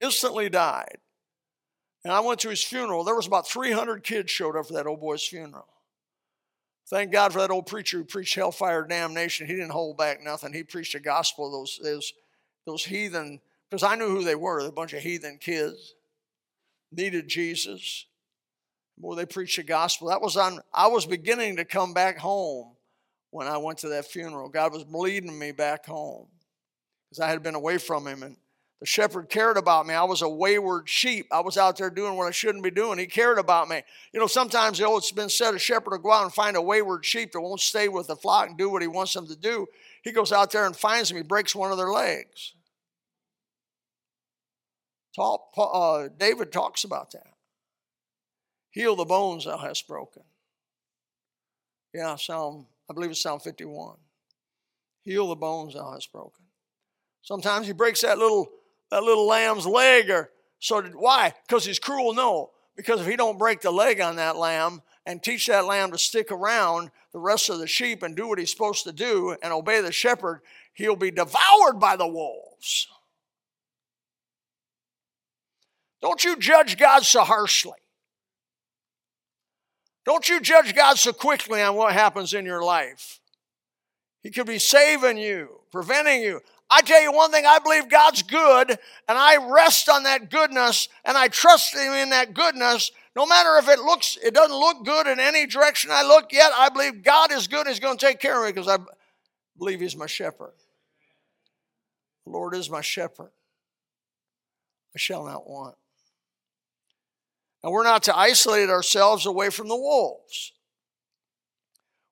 instantly 0.00 0.48
died. 0.48 0.98
And 2.04 2.12
I 2.12 2.20
went 2.20 2.40
to 2.40 2.50
his 2.50 2.62
funeral. 2.62 3.04
There 3.04 3.14
was 3.14 3.26
about 3.26 3.48
300 3.48 4.02
kids 4.02 4.30
showed 4.30 4.56
up 4.56 4.66
for 4.66 4.74
that 4.74 4.86
old 4.86 5.00
boy's 5.00 5.22
funeral. 5.24 5.66
Thank 6.88 7.12
God 7.12 7.32
for 7.32 7.38
that 7.38 7.50
old 7.50 7.66
preacher 7.66 7.98
who 7.98 8.04
preached 8.04 8.34
hellfire 8.34 8.86
damnation. 8.86 9.46
He 9.46 9.54
didn't 9.54 9.70
hold 9.70 9.96
back 9.96 10.22
nothing. 10.22 10.52
He 10.52 10.62
preached 10.62 10.92
the 10.92 11.00
gospel 11.00 11.46
of 11.46 11.52
those, 11.52 11.80
those, 11.82 12.12
those 12.66 12.84
heathen, 12.84 13.40
because 13.70 13.82
I 13.82 13.96
knew 13.96 14.08
who 14.08 14.22
they 14.22 14.34
were, 14.34 14.58
a 14.60 14.70
bunch 14.70 14.92
of 14.92 15.02
heathen 15.02 15.38
kids. 15.38 15.94
Needed 16.92 17.26
Jesus. 17.26 18.04
Boy, 18.96 19.16
they 19.16 19.26
preached 19.26 19.56
the 19.56 19.62
gospel. 19.62 20.08
That 20.08 20.22
was 20.22 20.36
on, 20.36 20.60
I 20.72 20.86
was 20.86 21.06
beginning 21.06 21.56
to 21.56 21.64
come 21.64 21.94
back 21.94 22.18
home 22.18 22.72
when 23.30 23.46
I 23.46 23.56
went 23.56 23.78
to 23.78 23.88
that 23.90 24.06
funeral. 24.06 24.48
God 24.48 24.72
was 24.72 24.84
leading 24.88 25.36
me 25.38 25.52
back 25.52 25.86
home 25.86 26.28
because 27.08 27.20
I 27.20 27.28
had 27.28 27.42
been 27.42 27.56
away 27.56 27.78
from 27.78 28.06
him. 28.06 28.22
And 28.22 28.36
the 28.80 28.86
shepherd 28.86 29.28
cared 29.28 29.56
about 29.56 29.86
me. 29.86 29.94
I 29.94 30.04
was 30.04 30.22
a 30.22 30.28
wayward 30.28 30.88
sheep. 30.88 31.26
I 31.32 31.40
was 31.40 31.56
out 31.56 31.76
there 31.76 31.90
doing 31.90 32.16
what 32.16 32.26
I 32.26 32.30
shouldn't 32.30 32.62
be 32.62 32.70
doing. 32.70 32.98
He 32.98 33.06
cared 33.06 33.38
about 33.38 33.68
me. 33.68 33.82
You 34.12 34.20
know, 34.20 34.26
sometimes 34.26 34.78
you 34.78 34.84
know, 34.84 34.96
it's 34.96 35.10
been 35.10 35.28
said 35.28 35.54
a 35.54 35.58
shepherd 35.58 35.90
will 35.90 35.98
go 35.98 36.12
out 36.12 36.24
and 36.24 36.32
find 36.32 36.56
a 36.56 36.62
wayward 36.62 37.04
sheep 37.04 37.32
that 37.32 37.40
won't 37.40 37.60
stay 37.60 37.88
with 37.88 38.06
the 38.06 38.16
flock 38.16 38.48
and 38.48 38.58
do 38.58 38.70
what 38.70 38.82
he 38.82 38.88
wants 38.88 39.14
them 39.14 39.26
to 39.26 39.36
do. 39.36 39.66
He 40.02 40.12
goes 40.12 40.32
out 40.32 40.52
there 40.52 40.66
and 40.66 40.76
finds 40.76 41.08
them. 41.08 41.16
He 41.16 41.22
breaks 41.22 41.54
one 41.54 41.72
of 41.72 41.78
their 41.78 41.90
legs. 41.90 42.54
Talk, 45.16 45.52
uh, 45.56 46.08
David 46.18 46.52
talks 46.52 46.84
about 46.84 47.12
that. 47.12 47.28
Heal 48.74 48.96
the 48.96 49.04
bones 49.04 49.44
thou 49.44 49.56
hast 49.56 49.86
broken. 49.86 50.24
Yeah, 51.94 52.16
Psalm, 52.16 52.66
I 52.90 52.92
believe 52.92 53.12
it's 53.12 53.22
Psalm 53.22 53.38
51. 53.38 53.94
Heal 55.02 55.28
the 55.28 55.36
bones 55.36 55.74
thou 55.74 55.92
hast 55.92 56.10
broken. 56.10 56.44
Sometimes 57.22 57.68
he 57.68 57.72
breaks 57.72 58.00
that 58.00 58.18
little 58.18 58.50
that 58.90 59.04
little 59.04 59.28
lamb's 59.28 59.64
leg 59.64 60.10
or 60.10 60.30
so 60.58 60.82
why? 60.82 61.34
Because 61.46 61.64
he's 61.64 61.78
cruel? 61.78 62.14
No. 62.14 62.50
Because 62.74 63.00
if 63.00 63.06
he 63.06 63.14
don't 63.14 63.38
break 63.38 63.60
the 63.60 63.70
leg 63.70 64.00
on 64.00 64.16
that 64.16 64.36
lamb 64.36 64.82
and 65.06 65.22
teach 65.22 65.46
that 65.46 65.66
lamb 65.66 65.92
to 65.92 65.98
stick 65.98 66.32
around 66.32 66.90
the 67.12 67.20
rest 67.20 67.50
of 67.50 67.60
the 67.60 67.68
sheep 67.68 68.02
and 68.02 68.16
do 68.16 68.26
what 68.26 68.40
he's 68.40 68.50
supposed 68.50 68.82
to 68.84 68.92
do 68.92 69.36
and 69.40 69.52
obey 69.52 69.82
the 69.82 69.92
shepherd, 69.92 70.40
he'll 70.72 70.96
be 70.96 71.12
devoured 71.12 71.78
by 71.78 71.94
the 71.94 72.08
wolves. 72.08 72.88
Don't 76.02 76.24
you 76.24 76.36
judge 76.36 76.76
God 76.76 77.04
so 77.04 77.22
harshly. 77.22 77.78
Don't 80.04 80.28
you 80.28 80.40
judge 80.40 80.74
God 80.74 80.98
so 80.98 81.12
quickly 81.12 81.62
on 81.62 81.76
what 81.76 81.92
happens 81.92 82.34
in 82.34 82.44
your 82.44 82.62
life. 82.62 83.20
He 84.22 84.30
could 84.30 84.46
be 84.46 84.58
saving 84.58 85.18
you, 85.18 85.60
preventing 85.70 86.22
you. 86.22 86.40
I 86.70 86.80
tell 86.82 87.00
you 87.00 87.12
one 87.12 87.30
thing, 87.30 87.44
I 87.46 87.58
believe 87.58 87.88
God's 87.88 88.22
good, 88.22 88.70
and 88.70 88.78
I 89.18 89.36
rest 89.52 89.88
on 89.88 90.04
that 90.04 90.30
goodness, 90.30 90.88
and 91.04 91.16
I 91.16 91.28
trust 91.28 91.74
Him 91.74 91.92
in 91.92 92.10
that 92.10 92.34
goodness. 92.34 92.90
No 93.14 93.26
matter 93.26 93.58
if 93.58 93.68
it 93.68 93.80
looks, 93.80 94.18
it 94.24 94.34
doesn't 94.34 94.56
look 94.56 94.84
good 94.84 95.06
in 95.06 95.20
any 95.20 95.46
direction 95.46 95.90
I 95.92 96.02
look 96.02 96.32
yet, 96.32 96.50
I 96.56 96.70
believe 96.70 97.02
God 97.02 97.32
is 97.32 97.48
good. 97.48 97.66
He's 97.66 97.80
going 97.80 97.98
to 97.98 98.06
take 98.06 98.18
care 98.18 98.38
of 98.38 98.46
me 98.46 98.52
because 98.52 98.68
I, 98.68 98.78
believe 99.58 99.80
He's 99.80 99.96
my 99.96 100.06
shepherd. 100.06 100.54
The 102.24 102.32
Lord 102.32 102.54
is 102.54 102.70
my 102.70 102.80
shepherd. 102.80 103.30
I 104.94 104.98
shall 104.98 105.24
not 105.24 105.48
want. 105.48 105.76
And 107.64 107.72
we're 107.72 107.82
not 107.82 108.02
to 108.04 108.16
isolate 108.16 108.68
ourselves 108.68 109.24
away 109.24 109.48
from 109.48 109.68
the 109.68 109.76
wolves. 109.76 110.52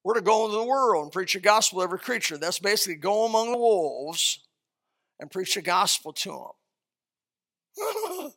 We're 0.03 0.15
to 0.15 0.23
go 0.23 0.47
into 0.47 0.57
the 0.57 0.65
world 0.65 1.03
and 1.03 1.13
preach 1.13 1.35
the 1.35 1.41
gospel 1.41 1.81
to 1.81 1.85
every 1.85 1.99
creature. 1.99 2.39
That's 2.39 2.59
basically 2.59 2.95
go 2.95 3.27
among 3.27 3.53
the 3.53 3.59
wolves 3.59 4.39
and 5.21 5.31
preach 5.31 5.55
the 5.55 5.61
gospel 5.61 6.15
to 6.15 6.47
them. 7.77 8.33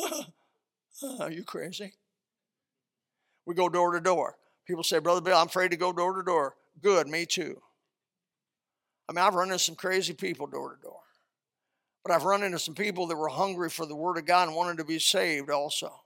Are 1.20 1.30
you 1.30 1.44
crazy? 1.44 1.92
We 3.44 3.54
go 3.54 3.68
door 3.68 3.92
to 3.92 4.00
door. 4.00 4.38
People 4.66 4.82
say, 4.82 4.98
Brother 4.98 5.20
Bill, 5.20 5.36
I'm 5.36 5.48
afraid 5.48 5.72
to 5.72 5.76
go 5.76 5.92
door 5.92 6.14
to 6.14 6.22
door. 6.22 6.56
Good, 6.82 7.06
me 7.06 7.26
too. 7.26 7.60
I 9.10 9.12
mean, 9.12 9.22
I've 9.22 9.34
run 9.34 9.48
into 9.48 9.58
some 9.58 9.74
crazy 9.74 10.14
people 10.14 10.46
door 10.46 10.74
to 10.74 10.80
door. 10.80 11.00
But 12.02 12.14
I've 12.14 12.24
run 12.24 12.42
into 12.42 12.58
some 12.58 12.74
people 12.74 13.08
that 13.08 13.16
were 13.16 13.28
hungry 13.28 13.68
for 13.68 13.84
the 13.84 13.94
Word 13.94 14.16
of 14.16 14.24
God 14.24 14.48
and 14.48 14.56
wanted 14.56 14.78
to 14.78 14.84
be 14.84 14.98
saved 14.98 15.50
also. 15.50 16.00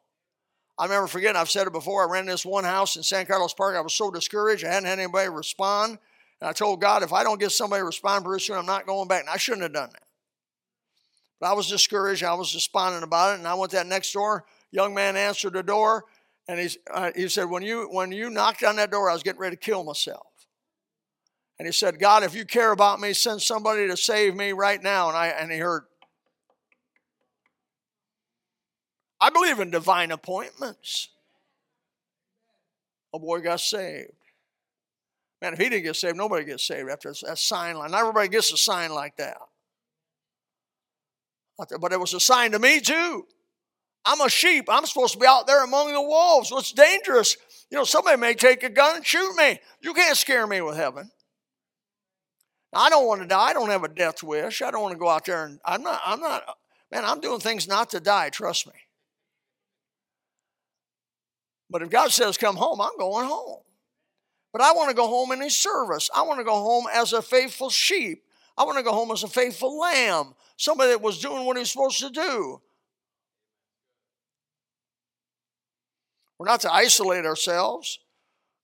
I 0.76 0.84
remember 0.84 1.06
forgetting, 1.06 1.36
I've 1.36 1.50
said 1.50 1.66
it 1.66 1.72
before, 1.72 2.06
I 2.06 2.10
ran 2.10 2.26
this 2.26 2.44
one 2.44 2.64
house 2.64 2.96
in 2.96 3.02
San 3.02 3.26
Carlos 3.26 3.54
Park. 3.54 3.76
I 3.76 3.80
was 3.80 3.94
so 3.94 4.10
discouraged. 4.10 4.64
I 4.64 4.72
hadn't 4.72 4.88
had 4.88 4.98
anybody 4.98 5.28
respond. 5.28 5.98
And 6.40 6.50
I 6.50 6.52
told 6.52 6.80
God, 6.80 7.02
if 7.02 7.12
I 7.12 7.22
don't 7.22 7.38
get 7.38 7.52
somebody 7.52 7.80
to 7.80 7.84
respond 7.84 8.24
pretty 8.24 8.42
soon, 8.42 8.56
I'm 8.56 8.66
not 8.66 8.86
going 8.86 9.06
back. 9.06 9.20
And 9.20 9.30
I 9.30 9.36
shouldn't 9.36 9.62
have 9.62 9.72
done 9.72 9.90
that. 9.92 10.02
But 11.40 11.50
I 11.50 11.52
was 11.52 11.68
discouraged. 11.68 12.24
I 12.24 12.34
was 12.34 12.52
despondent 12.52 13.04
about 13.04 13.34
it. 13.34 13.38
And 13.38 13.46
I 13.46 13.54
went 13.54 13.70
that 13.72 13.86
next 13.86 14.12
door. 14.12 14.44
Young 14.72 14.94
man 14.94 15.16
answered 15.16 15.52
the 15.52 15.62
door. 15.62 16.04
And 16.48 16.58
he's, 16.58 16.76
uh, 16.92 17.12
he 17.14 17.28
said, 17.28 17.44
when 17.44 17.62
you, 17.62 17.88
when 17.90 18.10
you 18.10 18.28
knocked 18.28 18.64
on 18.64 18.76
that 18.76 18.90
door, 18.90 19.08
I 19.08 19.12
was 19.12 19.22
getting 19.22 19.40
ready 19.40 19.56
to 19.56 19.60
kill 19.60 19.84
myself. 19.84 20.26
And 21.58 21.66
he 21.66 21.72
said, 21.72 22.00
God, 22.00 22.24
if 22.24 22.34
you 22.34 22.44
care 22.44 22.72
about 22.72 23.00
me, 23.00 23.12
send 23.12 23.40
somebody 23.40 23.86
to 23.86 23.96
save 23.96 24.34
me 24.34 24.52
right 24.52 24.82
now. 24.82 25.08
And 25.08 25.16
I 25.16 25.28
and 25.28 25.52
he 25.52 25.58
heard. 25.58 25.84
I 29.24 29.30
believe 29.30 29.58
in 29.58 29.70
divine 29.70 30.10
appointments. 30.10 31.08
A 33.14 33.18
boy 33.18 33.40
got 33.40 33.58
saved. 33.58 34.12
Man, 35.40 35.54
if 35.54 35.58
he 35.58 35.70
didn't 35.70 35.84
get 35.84 35.96
saved, 35.96 36.18
nobody 36.18 36.44
gets 36.44 36.66
saved 36.66 36.90
after 36.90 37.10
that 37.22 37.38
sign 37.38 37.78
line. 37.78 37.92
Not 37.92 38.00
everybody 38.00 38.28
gets 38.28 38.52
a 38.52 38.58
sign 38.58 38.92
like 38.92 39.16
that. 39.16 39.38
But 41.56 41.92
it 41.92 41.98
was 41.98 42.12
a 42.12 42.20
sign 42.20 42.52
to 42.52 42.58
me 42.58 42.80
too. 42.80 43.26
I'm 44.04 44.20
a 44.20 44.28
sheep. 44.28 44.66
I'm 44.68 44.84
supposed 44.84 45.14
to 45.14 45.18
be 45.18 45.26
out 45.26 45.46
there 45.46 45.64
among 45.64 45.94
the 45.94 46.02
wolves. 46.02 46.52
What's 46.52 46.72
dangerous? 46.72 47.38
You 47.70 47.78
know, 47.78 47.84
somebody 47.84 48.20
may 48.20 48.34
take 48.34 48.62
a 48.62 48.68
gun 48.68 48.96
and 48.96 49.06
shoot 49.06 49.34
me. 49.36 49.58
You 49.80 49.94
can't 49.94 50.18
scare 50.18 50.46
me 50.46 50.60
with 50.60 50.76
heaven. 50.76 51.10
I 52.74 52.90
don't 52.90 53.06
want 53.06 53.22
to 53.22 53.26
die. 53.26 53.40
I 53.40 53.52
don't 53.54 53.70
have 53.70 53.84
a 53.84 53.88
death 53.88 54.22
wish. 54.22 54.60
I 54.60 54.70
don't 54.70 54.82
want 54.82 54.92
to 54.92 54.98
go 54.98 55.08
out 55.08 55.24
there 55.24 55.46
and 55.46 55.60
I'm 55.64 55.82
not, 55.82 56.02
I'm 56.04 56.20
not, 56.20 56.44
man, 56.92 57.06
I'm 57.06 57.20
doing 57.20 57.40
things 57.40 57.66
not 57.66 57.88
to 57.90 58.00
die, 58.00 58.28
trust 58.28 58.66
me. 58.66 58.74
But 61.70 61.82
if 61.82 61.90
God 61.90 62.10
says 62.12 62.36
come 62.36 62.56
home, 62.56 62.80
I'm 62.80 62.96
going 62.98 63.26
home. 63.26 63.60
But 64.52 64.62
I 64.62 64.72
want 64.72 64.90
to 64.90 64.96
go 64.96 65.08
home 65.08 65.32
in 65.32 65.40
His 65.40 65.56
service. 65.56 66.10
I 66.14 66.22
want 66.22 66.38
to 66.38 66.44
go 66.44 66.54
home 66.54 66.86
as 66.92 67.12
a 67.12 67.22
faithful 67.22 67.70
sheep. 67.70 68.24
I 68.56 68.64
want 68.64 68.78
to 68.78 68.84
go 68.84 68.92
home 68.92 69.10
as 69.10 69.24
a 69.24 69.28
faithful 69.28 69.78
lamb, 69.78 70.34
somebody 70.56 70.90
that 70.90 71.02
was 71.02 71.18
doing 71.18 71.44
what 71.44 71.56
he 71.56 71.60
was 71.60 71.72
supposed 71.72 71.98
to 71.98 72.10
do. 72.10 72.60
We're 76.38 76.46
not 76.46 76.60
to 76.60 76.72
isolate 76.72 77.24
ourselves 77.24 77.98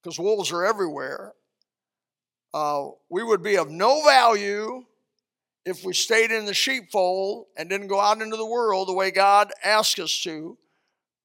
because 0.03 0.19
wolves 0.19 0.53
are 0.53 0.65
everywhere. 0.65 1.35
Uh, 2.53 2.89
we 3.09 3.23
would 3.23 3.43
be 3.43 3.57
of 3.57 3.71
no 3.71 4.03
value 4.05 4.85
if 5.65 5.85
we 5.85 5.93
stayed 5.93 6.31
in 6.31 6.47
the 6.47 6.55
sheepfold 6.55 7.47
and 7.57 7.69
didn't 7.69 7.87
go 7.87 8.01
out 8.01 8.23
into 8.23 8.37
the 8.37 8.47
world 8.47 8.89
the 8.89 8.93
way 8.93 9.11
God 9.11 9.51
asked 9.65 9.99
us 9.99 10.21
to. 10.23 10.57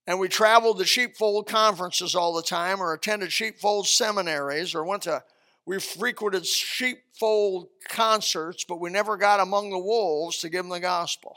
And 0.08 0.20
we 0.20 0.28
traveled 0.28 0.78
to 0.80 0.86
sheepfold 0.86 1.48
conferences 1.48 2.16
all 2.16 2.34
the 2.34 2.44
time, 2.44 2.80
or 2.80 2.94
attended 2.94 3.32
sheepfold 3.32 3.88
seminaries, 3.88 4.76
or 4.76 4.84
went 4.84 5.04
to, 5.04 5.24
we 5.66 5.80
frequented 5.80 6.46
sheepfold 6.46 7.70
concerts, 7.88 8.66
but 8.68 8.80
we 8.80 8.92
never 8.92 9.18
got 9.18 9.40
among 9.40 9.72
the 9.72 9.80
wolves 9.80 10.38
to 10.40 10.50
give 10.50 10.64
them 10.64 10.70
the 10.70 10.80
gospel. 10.80 11.36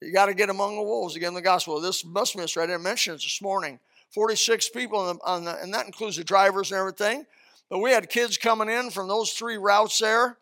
You 0.00 0.12
got 0.12 0.26
to 0.26 0.34
get 0.34 0.50
among 0.50 0.76
the 0.76 0.82
wolves 0.82 1.14
to 1.14 1.20
give 1.20 1.28
them 1.28 1.34
the 1.34 1.42
gospel. 1.42 1.80
This 1.80 2.02
bus 2.02 2.34
minister, 2.34 2.62
I 2.62 2.66
didn't 2.66 2.82
mention 2.82 3.14
it 3.14 3.18
this 3.18 3.40
morning. 3.42 3.78
46 4.14 4.70
people, 4.70 4.98
on 4.98 5.16
the, 5.16 5.24
on 5.24 5.44
the, 5.44 5.60
and 5.60 5.74
that 5.74 5.86
includes 5.86 6.16
the 6.16 6.24
drivers 6.24 6.70
and 6.70 6.78
everything. 6.78 7.26
But 7.68 7.80
we 7.80 7.90
had 7.90 8.08
kids 8.08 8.38
coming 8.38 8.68
in 8.68 8.90
from 8.90 9.08
those 9.08 9.32
three 9.32 9.56
routes 9.56 9.98
there, 9.98 10.38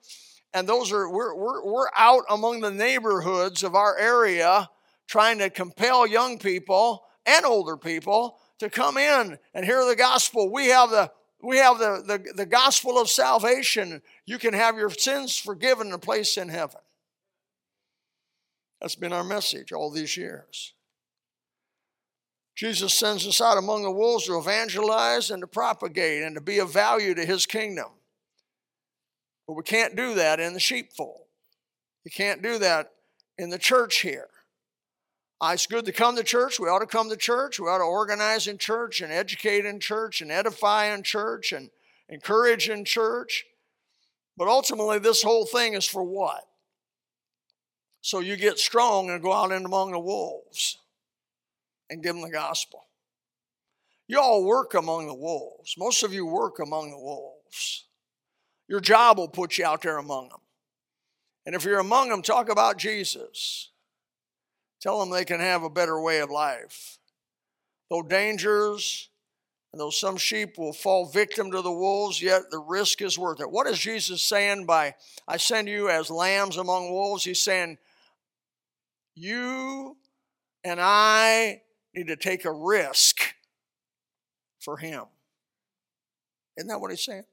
and 0.55 0.69
those 0.69 0.93
are 0.93 1.09
we're, 1.09 1.35
we're, 1.35 1.65
we're 1.65 1.89
out 1.97 2.25
among 2.29 2.61
the 2.61 2.71
neighborhoods 2.71 3.63
of 3.63 3.75
our 3.75 3.97
area 3.97 4.69
trying 5.09 5.39
to 5.39 5.51
compel 5.51 6.07
young 6.07 6.39
people 6.39 7.05
and 7.27 7.45
older 7.45 7.77
people 7.77 8.39
to 8.59 8.71
come 8.71 8.97
in 8.97 9.39
and 9.55 9.65
hear 9.65 9.85
the 9.85 9.97
gospel. 9.97 10.51
We 10.51 10.69
have 10.69 10.91
the 10.91 11.11
we 11.43 11.57
have 11.57 11.79
the, 11.79 12.05
the, 12.07 12.33
the 12.35 12.47
gospel 12.47 13.01
of 13.01 13.11
salvation. 13.11 14.01
You 14.27 14.39
can 14.39 14.55
have 14.55 14.77
your 14.77 14.91
sins 14.91 15.37
forgiven 15.37 15.93
and 15.93 16.01
placed 16.01 16.39
in 16.39 16.49
heaven. 16.49 16.81
That's 18.81 18.95
been 18.95 19.13
our 19.13 19.25
message 19.25 19.73
all 19.73 19.91
these 19.91 20.17
years. 20.17 20.73
Jesus 22.55 22.95
sends 22.95 23.27
us 23.27 23.41
out 23.41 23.59
among 23.59 23.83
the 23.83 23.91
wolves 23.91 24.27
to 24.27 24.39
evangelize 24.39 25.31
and 25.31 25.41
to 25.41 25.47
propagate 25.49 26.23
and 26.23 26.37
to 26.37 26.41
be 26.41 26.61
of 26.61 26.73
value 26.73 27.15
to 27.15 27.25
his 27.25 27.45
kingdom. 27.45 27.89
But 29.47 29.55
we 29.55 29.63
can't 29.65 29.97
do 29.97 30.15
that 30.15 30.39
in 30.39 30.53
the 30.53 30.61
sheepfold. 30.61 31.27
You 32.05 32.11
can't 32.11 32.43
do 32.43 32.59
that 32.59 32.93
in 33.39 33.51
the 33.51 33.59
church 33.59 34.01
here. 34.01 34.29
It's 35.45 35.67
good 35.67 35.87
to 35.87 35.93
come 35.93 36.15
to 36.17 36.23
church. 36.23 36.61
We 36.61 36.69
ought 36.69 36.79
to 36.79 36.87
come 36.87 37.11
to 37.11 37.17
church. 37.17 37.59
We 37.59 37.67
ought 37.67 37.79
to 37.79 37.85
organize 37.85 38.47
in 38.47 38.59
church 38.59 39.01
and 39.01 39.13
educate 39.13 39.65
in 39.65 39.81
church 39.81 40.21
and 40.21 40.31
edify 40.31 40.95
in 40.95 41.03
church 41.03 41.53
and 41.53 41.71
encourage 42.09 42.69
in 42.69 42.85
church. 42.85 43.45
But 44.37 44.47
ultimately, 44.47 45.01
this 45.01 45.23
whole 45.23 45.45
thing 45.45 45.75
is 45.75 45.87
for 45.87 46.05
what? 46.05 46.45
So 48.03 48.21
you 48.21 48.37
get 48.37 48.59
strong 48.59 49.11
and 49.11 49.23
go 49.23 49.33
out 49.33 49.51
in 49.51 49.65
among 49.65 49.93
the 49.93 49.99
wolves 49.99 50.79
and 51.91 52.03
give 52.03 52.15
them 52.15 52.23
the 52.23 52.31
gospel. 52.31 52.87
You 54.07 54.21
all 54.21 54.45
work 54.45 54.75
among 54.75 55.09
the 55.09 55.15
wolves. 55.15 55.75
Most 55.77 56.03
of 56.03 56.13
you 56.13 56.25
work 56.25 56.61
among 56.61 56.91
the 56.91 56.99
wolves. 56.99 57.85
Your 58.69 58.81
job 58.81 59.19
will 59.19 59.29
put 59.29 59.59
you 59.59 59.65
out 59.65 59.83
there 59.83 59.99
among 59.99 60.29
them. 60.29 60.41
And 61.47 61.55
if 61.55 61.65
you're 61.65 61.81
among 61.81 62.11
them, 62.11 62.23
talk 62.23 62.49
about 62.49 62.79
Jesus. 62.79 63.72
Tell 64.83 64.99
them 64.99 65.11
they 65.11 65.25
can 65.25 65.39
have 65.39 65.63
a 65.63 65.71
better 65.71 66.01
way 66.01 66.19
of 66.19 66.31
life. 66.31 66.99
Though 67.89 68.03
dangers, 68.03 69.09
and 69.73 69.81
though 69.81 69.91
some 69.91 70.17
sheep 70.17 70.59
will 70.59 70.73
fall 70.73 71.07
victim 71.07 71.53
to 71.53 71.63
the 71.63 71.71
wolves, 71.71 72.21
yet 72.21 72.51
the 72.51 72.59
risk 72.59 73.01
is 73.01 73.17
worth 73.17 73.41
it. 73.41 73.51
What 73.51 73.69
is 73.69 73.79
Jesus 73.79 74.23
saying 74.23 74.67
by, 74.67 74.97
I 75.29 75.37
send 75.37 75.69
you 75.69 75.89
as 75.89 76.11
lambs 76.11 76.57
among 76.57 76.91
wolves? 76.91 77.23
He's 77.23 77.41
saying, 77.41 77.79
You 79.15 79.97
and 80.65 80.81
I 80.81 81.63
need 81.95 82.09
to 82.09 82.17
take 82.17 82.45
a 82.45 82.53
risk 82.53 83.21
for 84.59 84.79
him. 84.79 85.05
Isn't 86.57 86.69
that 86.69 86.81
what 86.81 86.91
he's 86.91 87.05
saying? 87.05 87.25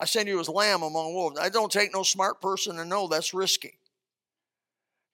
I 0.00 0.06
send 0.06 0.28
you 0.28 0.40
as 0.40 0.48
lamb 0.48 0.82
among 0.82 1.14
wolves. 1.14 1.38
I 1.38 1.50
don't 1.50 1.70
take 1.70 1.94
no 1.94 2.02
smart 2.02 2.40
person 2.40 2.76
to 2.76 2.84
know 2.84 3.06
that's 3.06 3.32
risky. 3.32 3.77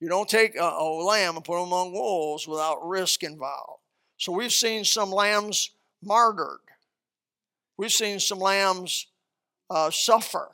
You 0.04 0.10
don't 0.10 0.28
take 0.28 0.54
a, 0.54 0.62
a 0.62 1.02
lamb 1.02 1.36
and 1.36 1.42
put 1.42 1.54
them 1.54 1.68
among 1.68 1.94
wolves 1.94 2.46
without 2.46 2.86
risk 2.86 3.22
involved. 3.22 3.80
So 4.18 4.32
we've 4.32 4.52
seen 4.52 4.84
some 4.84 5.10
lambs 5.10 5.70
martyred. 6.02 6.60
We've 7.78 7.90
seen 7.90 8.20
some 8.20 8.38
lambs 8.38 9.06
uh, 9.70 9.90
suffer 9.90 10.50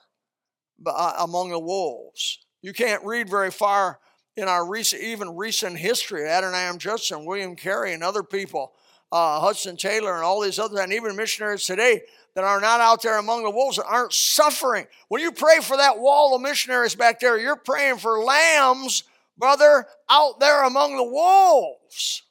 uh, 0.86 1.14
among 1.18 1.50
the 1.50 1.58
wolves. 1.58 2.38
You 2.62 2.72
can't 2.72 3.04
read 3.04 3.28
very 3.28 3.50
far 3.50 3.98
in 4.36 4.46
our 4.46 4.64
recent, 4.64 5.02
even 5.02 5.34
recent 5.34 5.76
history, 5.76 6.28
Adoniram 6.28 6.78
Judson, 6.78 7.24
William 7.24 7.56
Carey, 7.56 7.92
and 7.92 8.04
other 8.04 8.22
people, 8.22 8.74
uh, 9.10 9.40
Hudson 9.40 9.76
Taylor, 9.76 10.14
and 10.14 10.22
all 10.22 10.40
these 10.40 10.60
others, 10.60 10.78
and 10.78 10.92
even 10.92 11.16
missionaries 11.16 11.64
today 11.64 12.02
that 12.36 12.44
are 12.44 12.60
not 12.60 12.80
out 12.80 13.02
there 13.02 13.18
among 13.18 13.42
the 13.42 13.50
wolves 13.50 13.78
that 13.78 13.86
aren't 13.86 14.12
suffering. 14.12 14.86
When 15.08 15.20
you 15.20 15.32
pray 15.32 15.58
for 15.60 15.76
that 15.76 15.98
wall 15.98 16.36
of 16.36 16.40
missionaries 16.40 16.94
back 16.94 17.18
there, 17.18 17.36
you're 17.36 17.56
praying 17.56 17.96
for 17.96 18.22
lambs, 18.22 19.02
brother, 19.40 19.86
out 20.08 20.38
there 20.38 20.64
among 20.64 20.96
the 20.96 21.02
wolves. 21.02 22.22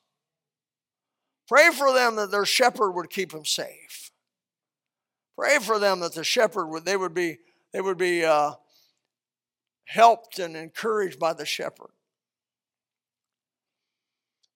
Pray 1.47 1.71
for 1.71 1.91
them 1.91 2.15
that 2.15 2.31
their 2.31 2.45
shepherd 2.45 2.91
would 2.91 3.09
keep 3.09 3.31
them 3.31 3.43
safe. 3.43 4.11
Pray 5.37 5.57
for 5.59 5.79
them 5.79 6.01
that 6.01 6.13
the 6.13 6.23
shepherd 6.23 6.67
would 6.67 6.85
they 6.85 6.95
would 6.95 7.13
be 7.13 7.39
they 7.73 7.81
would 7.81 7.97
be 7.97 8.23
uh, 8.23 8.51
helped 9.85 10.37
and 10.37 10.55
encouraged 10.55 11.19
by 11.19 11.33
the 11.33 11.45
shepherd. 11.45 11.91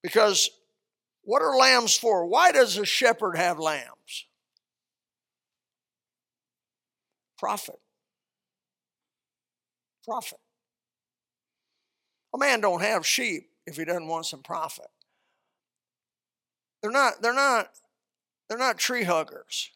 Because 0.03 0.49
what 1.23 1.41
are 1.41 1.57
lambs 1.57 1.97
for? 1.97 2.27
Why 2.27 2.51
does 2.51 2.77
a 2.77 2.85
shepherd 2.85 3.37
have 3.37 3.57
lambs? 3.57 4.27
Profit. 7.37 7.79
Profit. 10.05 10.39
A 12.33 12.37
man 12.37 12.61
don't 12.61 12.81
have 12.81 13.05
sheep 13.05 13.49
if 13.65 13.77
he 13.77 13.85
doesn't 13.85 14.07
want 14.07 14.25
some 14.25 14.41
profit. 14.41 14.87
They're 16.81 16.91
not, 16.91 17.21
they're 17.21 17.33
not, 17.33 17.69
they're 18.49 18.57
not 18.57 18.77
tree 18.77 19.03
huggers. 19.03 19.71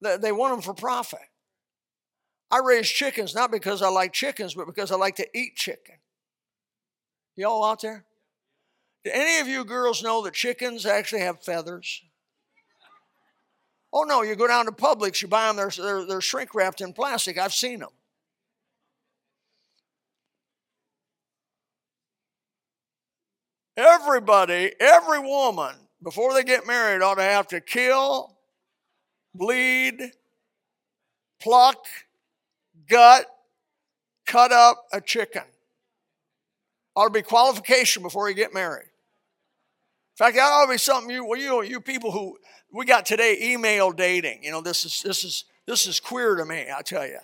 They, 0.00 0.16
they 0.16 0.32
want 0.32 0.54
them 0.54 0.62
for 0.62 0.74
profit. 0.74 1.20
I 2.50 2.60
raise 2.64 2.88
chickens 2.88 3.34
not 3.34 3.50
because 3.50 3.82
I 3.82 3.88
like 3.88 4.12
chickens, 4.12 4.54
but 4.54 4.66
because 4.66 4.90
I 4.90 4.96
like 4.96 5.16
to 5.16 5.38
eat 5.38 5.54
chicken. 5.54 5.96
Y'all 7.36 7.64
out 7.64 7.82
there? 7.82 8.04
Do 9.04 9.10
any 9.12 9.40
of 9.40 9.46
you 9.46 9.64
girls 9.64 10.02
know 10.02 10.22
that 10.22 10.34
chickens 10.34 10.86
actually 10.86 11.20
have 11.20 11.42
feathers? 11.42 12.02
Oh 13.92 14.02
no, 14.02 14.22
you 14.22 14.34
go 14.34 14.48
down 14.48 14.66
to 14.66 14.72
Publix, 14.72 15.22
you 15.22 15.28
buy 15.28 15.46
them, 15.46 15.56
they're, 15.56 15.70
they're, 15.70 16.06
they're 16.06 16.20
shrink 16.20 16.54
wrapped 16.54 16.80
in 16.80 16.92
plastic. 16.92 17.38
I've 17.38 17.54
seen 17.54 17.80
them. 17.80 17.90
Everybody, 23.78 24.72
every 24.80 25.20
woman, 25.20 25.72
before 26.02 26.34
they 26.34 26.42
get 26.42 26.66
married, 26.66 27.00
ought 27.00 27.14
to 27.14 27.22
have 27.22 27.46
to 27.48 27.60
kill, 27.60 28.36
bleed, 29.36 30.00
pluck, 31.40 31.86
gut, 32.88 33.26
cut 34.26 34.50
up 34.50 34.84
a 34.92 35.00
chicken. 35.00 35.44
Ought 36.96 37.04
to 37.04 37.12
be 37.12 37.22
qualification 37.22 38.02
before 38.02 38.28
you 38.28 38.34
get 38.34 38.52
married. 38.52 38.82
In 38.86 40.24
fact, 40.24 40.34
that 40.34 40.42
ought 40.42 40.66
to 40.66 40.72
be 40.72 40.78
something 40.78 41.14
you, 41.14 41.24
well, 41.24 41.38
you, 41.38 41.62
you 41.62 41.80
people 41.80 42.10
who 42.10 42.36
we 42.72 42.84
got 42.84 43.06
today 43.06 43.38
email 43.40 43.92
dating. 43.92 44.42
You 44.42 44.50
know, 44.50 44.60
this 44.60 44.84
is 44.84 45.02
this 45.02 45.22
is 45.22 45.44
this 45.66 45.86
is 45.86 46.00
queer 46.00 46.34
to 46.34 46.44
me. 46.44 46.66
I 46.76 46.82
tell 46.82 47.06
you, 47.06 47.20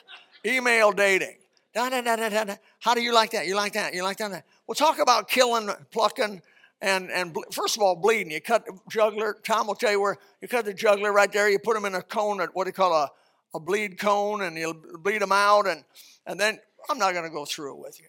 email 0.47 0.93
dating. 0.93 1.35
How 1.75 2.95
do 2.95 3.03
you 3.03 3.13
like 3.13 3.33
that? 3.33 3.47
You 3.47 3.57
like 3.57 3.73
that? 3.73 3.95
You 3.95 4.03
like 4.03 4.19
that? 4.19 4.45
Well, 4.67 4.75
talk 4.75 4.99
about 4.99 5.29
killing, 5.29 5.71
plucking, 5.91 6.43
and 6.81 7.11
and 7.11 7.37
first 7.51 7.77
of 7.77 7.83
all, 7.83 7.97
bleeding. 7.97 8.31
You 8.31 8.41
cut 8.41 8.67
the 8.67 8.79
jugular. 8.89 9.37
Tom 9.45 9.67
will 9.67 9.75
tell 9.75 9.91
you 9.91 10.01
where 10.01 10.17
you 10.41 10.49
cut 10.49 10.65
the 10.65 10.75
juggler 10.75 11.13
right 11.13 11.33
there. 11.33 11.49
You 11.49 11.59
put 11.59 11.77
him 11.77 11.85
in 11.85 11.95
a 11.95 12.03
cone, 12.03 12.39
what 12.53 12.65
do 12.65 12.69
you 12.69 12.73
call 12.73 12.93
a 12.93 13.11
a 13.55 13.61
bleed 13.61 13.99
cone, 13.99 14.43
and 14.43 14.57
you'll 14.57 14.75
bleed 14.75 15.23
him 15.23 15.33
out, 15.33 15.67
and 15.67 15.85
and 16.27 16.39
then 16.39 16.59
I'm 16.89 16.99
not 16.99 17.13
going 17.13 17.25
to 17.25 17.31
go 17.31 17.45
through 17.45 17.77
it 17.77 17.81
with 17.81 18.01
you. 18.01 18.07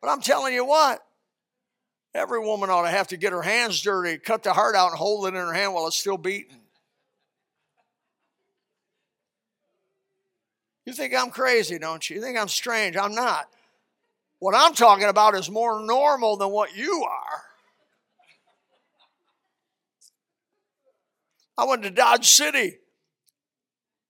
But 0.00 0.10
I'm 0.10 0.20
telling 0.20 0.52
you 0.52 0.64
what, 0.64 1.04
every 2.14 2.40
woman 2.40 2.70
ought 2.70 2.82
to 2.82 2.90
have 2.90 3.08
to 3.08 3.16
get 3.16 3.32
her 3.32 3.42
hands 3.42 3.80
dirty, 3.80 4.18
cut 4.18 4.42
the 4.42 4.52
heart 4.52 4.74
out, 4.74 4.90
and 4.90 4.98
hold 4.98 5.26
it 5.26 5.28
in 5.28 5.34
her 5.34 5.52
hand 5.52 5.74
while 5.74 5.86
it's 5.86 5.96
still 5.96 6.18
beating. 6.18 6.61
You 10.84 10.92
think 10.92 11.14
I'm 11.14 11.30
crazy, 11.30 11.78
don't 11.78 12.08
you? 12.08 12.16
You 12.16 12.22
think 12.22 12.38
I'm 12.38 12.48
strange? 12.48 12.96
I'm 12.96 13.14
not. 13.14 13.48
What 14.38 14.54
I'm 14.56 14.74
talking 14.74 15.08
about 15.08 15.36
is 15.36 15.48
more 15.48 15.84
normal 15.84 16.36
than 16.36 16.50
what 16.50 16.76
you 16.76 17.04
are. 17.04 17.42
I 21.56 21.64
went 21.64 21.84
to 21.84 21.90
Dodge 21.90 22.26
City. 22.26 22.78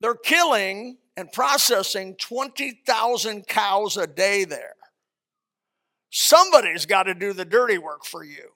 They're 0.00 0.14
killing 0.14 0.96
and 1.16 1.30
processing 1.30 2.16
20,000 2.16 3.46
cows 3.46 3.96
a 3.96 4.06
day 4.06 4.44
there. 4.44 4.76
Somebody's 6.10 6.86
got 6.86 7.04
to 7.04 7.14
do 7.14 7.32
the 7.32 7.44
dirty 7.44 7.78
work 7.78 8.04
for 8.04 8.24
you 8.24 8.52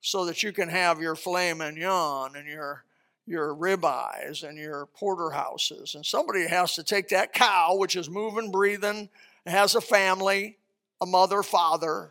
so 0.00 0.24
that 0.24 0.42
you 0.42 0.52
can 0.52 0.68
have 0.68 1.00
your 1.00 1.14
filet 1.14 1.52
mignon 1.54 2.36
and 2.36 2.46
your 2.46 2.84
your 3.28 3.54
ribeyes 3.54 4.42
and 4.42 4.56
your 4.56 4.86
porterhouses. 4.86 5.94
And 5.94 6.04
somebody 6.04 6.46
has 6.46 6.74
to 6.74 6.82
take 6.82 7.08
that 7.08 7.32
cow, 7.32 7.76
which 7.76 7.94
is 7.94 8.08
moving, 8.08 8.50
breathing, 8.50 9.08
has 9.46 9.74
a 9.74 9.80
family, 9.80 10.56
a 11.00 11.06
mother, 11.06 11.42
father, 11.42 12.10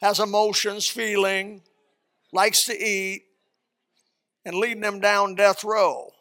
has 0.00 0.20
emotions, 0.20 0.88
feeling, 0.88 1.62
likes 2.32 2.64
to 2.66 2.76
eat, 2.76 3.24
and 4.44 4.56
leading 4.56 4.80
them 4.80 5.00
down 5.00 5.34
death 5.34 5.64
row. 5.64 6.12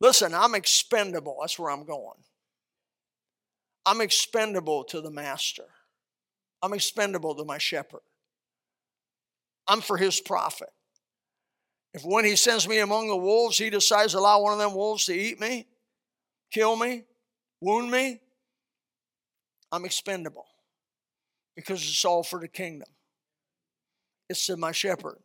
Listen, 0.00 0.34
I'm 0.34 0.54
expendable. 0.54 1.38
That's 1.40 1.58
where 1.58 1.70
I'm 1.70 1.84
going. 1.84 2.18
I'm 3.86 4.00
expendable 4.00 4.84
to 4.84 5.00
the 5.00 5.10
master. 5.10 5.64
I'm 6.62 6.72
expendable 6.72 7.34
to 7.34 7.44
my 7.44 7.58
shepherd. 7.58 8.02
I'm 9.66 9.80
for 9.80 9.96
his 9.96 10.20
profit. 10.20 10.68
If 11.94 12.02
when 12.04 12.24
he 12.24 12.36
sends 12.36 12.66
me 12.66 12.78
among 12.78 13.08
the 13.08 13.16
wolves, 13.16 13.58
he 13.58 13.68
decides 13.68 14.12
to 14.12 14.18
allow 14.18 14.40
one 14.40 14.52
of 14.52 14.58
them 14.58 14.74
wolves 14.74 15.04
to 15.06 15.14
eat 15.14 15.40
me, 15.40 15.66
kill 16.50 16.76
me, 16.76 17.04
wound 17.60 17.90
me, 17.90 18.20
I'm 19.70 19.84
expendable 19.84 20.46
because 21.56 21.82
it's 21.82 22.04
all 22.04 22.22
for 22.22 22.38
the 22.38 22.48
kingdom. 22.48 22.88
It's 24.28 24.46
to 24.46 24.56
my 24.56 24.72
shepherd. 24.72 25.18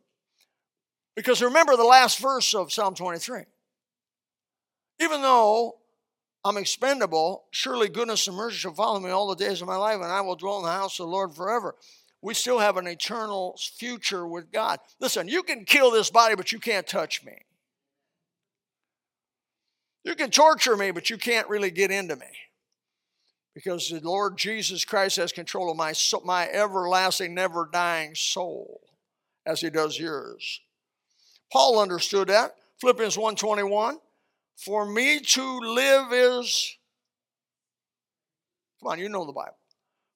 Because 1.16 1.42
remember 1.42 1.76
the 1.76 1.84
last 1.84 2.18
verse 2.18 2.54
of 2.54 2.72
Psalm 2.72 2.94
23. 2.94 3.42
Even 5.00 5.22
though 5.22 5.77
I'm 6.48 6.56
expendable, 6.56 7.44
surely 7.50 7.90
goodness 7.90 8.26
and 8.26 8.34
mercy 8.34 8.56
shall 8.56 8.72
follow 8.72 8.98
me 9.00 9.10
all 9.10 9.28
the 9.28 9.44
days 9.44 9.60
of 9.60 9.68
my 9.68 9.76
life, 9.76 9.96
and 9.96 10.10
I 10.10 10.22
will 10.22 10.34
dwell 10.34 10.58
in 10.60 10.64
the 10.64 10.70
house 10.70 10.98
of 10.98 11.04
the 11.04 11.12
Lord 11.12 11.34
forever. 11.34 11.74
We 12.22 12.32
still 12.32 12.58
have 12.58 12.78
an 12.78 12.86
eternal 12.86 13.58
future 13.76 14.26
with 14.26 14.50
God. 14.50 14.78
Listen, 14.98 15.28
you 15.28 15.42
can 15.42 15.66
kill 15.66 15.90
this 15.90 16.08
body, 16.08 16.36
but 16.36 16.50
you 16.50 16.58
can't 16.58 16.86
touch 16.86 17.22
me. 17.22 17.34
You 20.04 20.14
can 20.14 20.30
torture 20.30 20.74
me, 20.74 20.90
but 20.90 21.10
you 21.10 21.18
can't 21.18 21.50
really 21.50 21.70
get 21.70 21.90
into 21.90 22.16
me. 22.16 22.26
Because 23.54 23.90
the 23.90 24.00
Lord 24.00 24.38
Jesus 24.38 24.86
Christ 24.86 25.16
has 25.16 25.32
control 25.32 25.70
of 25.70 25.76
my, 25.76 25.92
my 26.24 26.48
everlasting, 26.48 27.34
never 27.34 27.68
dying 27.70 28.14
soul, 28.14 28.80
as 29.44 29.60
he 29.60 29.68
does 29.68 29.98
yours. 29.98 30.60
Paul 31.52 31.78
understood 31.78 32.28
that. 32.28 32.54
Philippians 32.80 33.18
121. 33.18 33.98
For 34.58 34.84
me 34.84 35.20
to 35.20 35.58
live 35.60 36.12
is, 36.12 36.76
come 38.80 38.92
on, 38.92 38.98
you 38.98 39.08
know 39.08 39.24
the 39.24 39.32
Bible. 39.32 39.56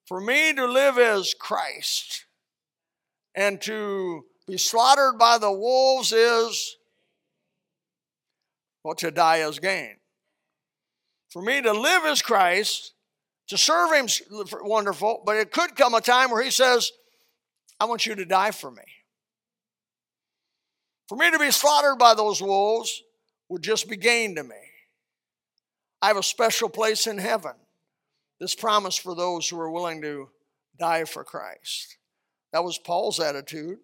For 0.07 0.21
me 0.21 0.53
to 0.55 0.67
live 0.67 0.99
is 0.99 1.33
Christ, 1.33 2.27
and 3.37 3.61
to 3.63 4.25
be 4.49 4.59
slaughtered 4.59 5.17
by 5.17 5.39
the 5.39 5.53
wolves 5.53 6.13
is, 6.13 6.77
well, 8.83 8.97
to 8.97 9.13
die 9.13 9.49
is 9.49 9.61
gain. 9.61 9.95
For 11.31 11.41
me 11.41 11.63
to 11.63 11.73
live 11.73 12.05
is 12.07 12.21
Christ, 12.21 12.95
to 13.47 13.57
serve 13.57 13.93
Him 13.93 14.09
wonderful, 14.63 15.23
but 15.25 15.37
it 15.37 15.53
could 15.53 15.77
come 15.77 15.95
a 15.95 16.01
time 16.01 16.33
where 16.33 16.43
He 16.43 16.51
says, 16.51 16.91
I 17.79 17.85
want 17.85 18.07
you 18.07 18.17
to 18.17 18.25
die 18.25 18.51
for 18.51 18.73
me. 18.73 18.83
For 21.09 21.17
me 21.17 21.31
to 21.31 21.39
be 21.39 21.53
slaughtered 21.53 22.01
by 22.01 22.15
those 22.15 22.43
wolves 22.43 23.03
would 23.53 23.63
just 23.63 23.87
be 23.87 23.99
gain 23.99 24.35
to 24.35 24.43
me. 24.43 24.57
I 26.01 26.07
have 26.07 26.17
a 26.17 26.23
special 26.23 26.71
place 26.71 27.07
in 27.07 27.19
heaven. 27.19 27.53
This 28.41 28.55
promise 28.55 28.97
for 28.97 29.15
those 29.15 29.47
who 29.47 29.61
are 29.61 29.71
willing 29.71 30.01
to 30.01 30.31
die 30.79 31.05
for 31.05 31.23
Christ. 31.23 31.99
That 32.55 32.65
was 32.65 32.79
Paul's 32.79 33.21
attitude. 33.21 33.79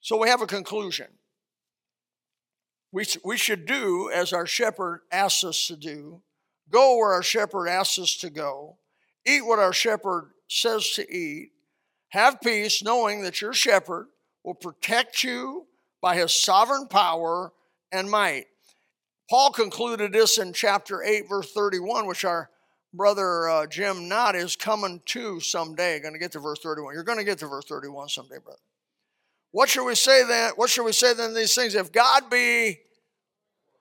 So 0.00 0.16
we 0.16 0.28
have 0.28 0.40
a 0.40 0.46
conclusion. 0.46 1.08
We, 2.92 3.06
we 3.24 3.36
should 3.36 3.66
do 3.66 4.08
as 4.14 4.32
our 4.32 4.46
shepherd 4.46 5.00
asks 5.10 5.42
us 5.42 5.66
to 5.66 5.76
do, 5.76 6.22
go 6.70 6.96
where 6.96 7.12
our 7.12 7.24
shepherd 7.24 7.66
asks 7.66 7.98
us 7.98 8.16
to 8.18 8.30
go, 8.30 8.76
eat 9.26 9.44
what 9.44 9.58
our 9.58 9.72
shepherd 9.72 10.30
says 10.46 10.90
to 10.90 11.12
eat, 11.12 11.50
have 12.10 12.40
peace 12.40 12.84
knowing 12.84 13.22
that 13.22 13.40
your 13.40 13.52
shepherd 13.52 14.06
will 14.44 14.54
protect 14.54 15.24
you 15.24 15.66
by 16.00 16.14
his 16.14 16.32
sovereign 16.32 16.86
power 16.86 17.52
and 17.92 18.10
might. 18.10 18.46
Paul 19.28 19.52
concluded 19.52 20.12
this 20.12 20.38
in 20.38 20.52
chapter 20.52 21.02
8, 21.02 21.28
verse 21.28 21.52
31, 21.52 22.06
which 22.06 22.24
our 22.24 22.50
brother 22.92 23.48
uh, 23.48 23.66
Jim 23.66 24.08
Knott 24.08 24.34
is 24.34 24.56
coming 24.56 25.00
to 25.06 25.40
someday. 25.40 26.00
Going 26.00 26.14
to 26.14 26.18
get 26.18 26.32
to 26.32 26.40
verse 26.40 26.58
31. 26.60 26.94
You're 26.94 27.04
going 27.04 27.18
to 27.18 27.24
get 27.24 27.38
to 27.38 27.46
verse 27.46 27.64
31 27.66 28.08
someday, 28.08 28.38
brother. 28.42 28.58
What 29.52 29.68
should 29.68 29.86
we 29.86 29.94
say 29.94 30.24
then? 30.24 30.52
What 30.56 30.70
should 30.70 30.84
we 30.84 30.92
say 30.92 31.14
then 31.14 31.34
these 31.34 31.54
things? 31.54 31.74
If 31.74 31.92
God 31.92 32.30
be 32.30 32.80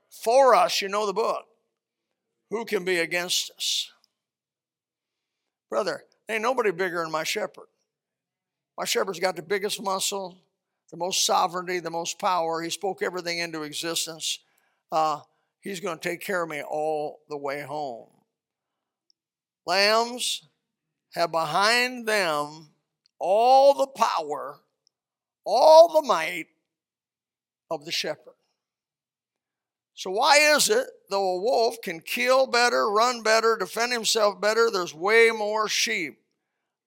for 0.09 0.55
us, 0.55 0.81
you 0.81 0.89
know 0.89 1.05
the 1.05 1.13
book, 1.13 1.45
who 2.49 2.65
can 2.65 2.83
be 2.83 2.97
against 2.97 3.51
us? 3.57 3.91
Brother, 5.69 6.03
ain't 6.27 6.41
nobody 6.41 6.71
bigger 6.71 7.03
than 7.03 7.11
my 7.11 7.23
shepherd. 7.23 7.67
My 8.77 8.85
shepherd's 8.85 9.19
got 9.19 9.35
the 9.35 9.43
biggest 9.43 9.81
muscle, 9.81 10.37
the 10.91 10.97
most 10.97 11.25
sovereignty, 11.25 11.79
the 11.79 11.89
most 11.89 12.19
power. 12.19 12.61
He 12.61 12.69
spoke 12.69 13.01
everything 13.01 13.39
into 13.39 13.63
existence. 13.63 14.39
Uh, 14.91 15.19
he's 15.61 15.79
going 15.79 15.97
to 15.97 16.09
take 16.09 16.21
care 16.21 16.43
of 16.43 16.49
me 16.49 16.61
all 16.63 17.19
the 17.29 17.37
way 17.37 17.61
home. 17.61 18.09
Lambs 19.65 20.47
have 21.13 21.31
behind 21.31 22.07
them 22.07 22.69
all 23.19 23.73
the 23.73 23.87
power, 23.87 24.59
all 25.45 26.01
the 26.01 26.07
might 26.07 26.47
of 27.69 27.85
the 27.85 27.91
shepherd. 27.91 28.33
So, 29.93 30.11
why 30.11 30.37
is 30.55 30.69
it, 30.69 30.87
though 31.09 31.35
a 31.35 31.41
wolf 31.41 31.81
can 31.83 31.99
kill 31.99 32.47
better, 32.47 32.89
run 32.89 33.21
better, 33.21 33.57
defend 33.57 33.91
himself 33.91 34.39
better, 34.39 34.71
there's 34.71 34.93
way 34.93 35.29
more 35.29 35.67
sheep 35.67 36.21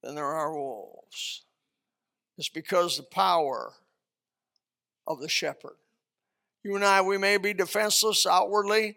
than 0.03 0.15
there 0.15 0.25
are 0.25 0.53
wolves? 0.53 1.43
It's 2.39 2.49
because 2.49 2.97
the 2.97 3.03
power 3.03 3.75
of 5.07 5.21
the 5.21 5.29
shepherd. 5.29 5.77
You 6.63 6.77
and 6.77 6.85
I, 6.85 7.01
we 7.03 7.19
may 7.19 7.37
be 7.39 7.53
defenseless 7.53 8.27
outwardly, 8.27 8.97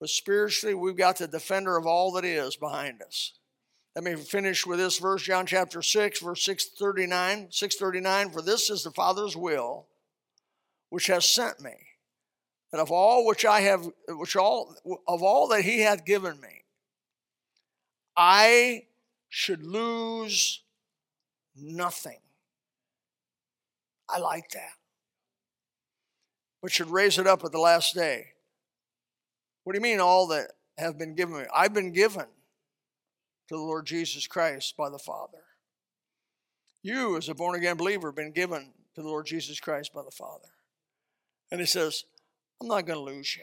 but 0.00 0.08
spiritually, 0.08 0.74
we've 0.74 0.96
got 0.96 1.18
the 1.18 1.28
defender 1.28 1.76
of 1.76 1.86
all 1.86 2.12
that 2.12 2.24
is 2.24 2.56
behind 2.56 3.02
us. 3.02 3.34
Let 3.94 4.04
me 4.04 4.16
finish 4.16 4.66
with 4.66 4.80
this 4.80 4.98
verse, 4.98 5.22
John 5.22 5.46
chapter 5.46 5.80
6, 5.80 6.20
verse 6.20 6.44
639. 6.44 7.48
639, 7.50 8.30
for 8.30 8.42
this 8.42 8.68
is 8.68 8.82
the 8.82 8.90
Father's 8.90 9.36
will, 9.36 9.86
which 10.90 11.06
has 11.06 11.24
sent 11.24 11.60
me 11.60 11.74
that 12.72 12.80
of 12.80 12.90
all 12.90 13.24
which 13.24 13.44
I 13.44 13.60
have, 13.60 13.88
which 14.08 14.34
all 14.34 14.74
of 15.06 15.22
all 15.22 15.46
that 15.48 15.62
He 15.62 15.82
hath 15.82 16.04
given 16.04 16.40
me, 16.40 16.64
I 18.16 18.86
should 19.28 19.64
lose 19.64 20.60
nothing. 21.56 22.18
I 24.08 24.18
like 24.18 24.50
that. 24.50 24.72
But 26.64 26.72
should 26.72 26.88
raise 26.88 27.18
it 27.18 27.26
up 27.26 27.44
at 27.44 27.52
the 27.52 27.58
last 27.58 27.94
day. 27.94 28.28
What 29.64 29.74
do 29.74 29.78
you 29.78 29.82
mean, 29.82 30.00
all 30.00 30.28
that 30.28 30.52
have 30.78 30.98
been 30.98 31.14
given 31.14 31.36
me? 31.36 31.44
I've 31.54 31.74
been 31.74 31.92
given 31.92 32.24
to 32.24 33.54
the 33.54 33.60
Lord 33.60 33.84
Jesus 33.84 34.26
Christ 34.26 34.74
by 34.74 34.88
the 34.88 34.98
Father. 34.98 35.42
You, 36.82 37.18
as 37.18 37.28
a 37.28 37.34
born 37.34 37.54
again 37.54 37.76
believer, 37.76 38.08
have 38.08 38.16
been 38.16 38.32
given 38.32 38.72
to 38.94 39.02
the 39.02 39.06
Lord 39.06 39.26
Jesus 39.26 39.60
Christ 39.60 39.92
by 39.92 40.04
the 40.04 40.10
Father. 40.10 40.48
And 41.50 41.60
He 41.60 41.66
says, 41.66 42.04
I'm 42.62 42.68
not 42.68 42.86
going 42.86 42.98
to 42.98 43.14
lose 43.14 43.36
you. 43.36 43.42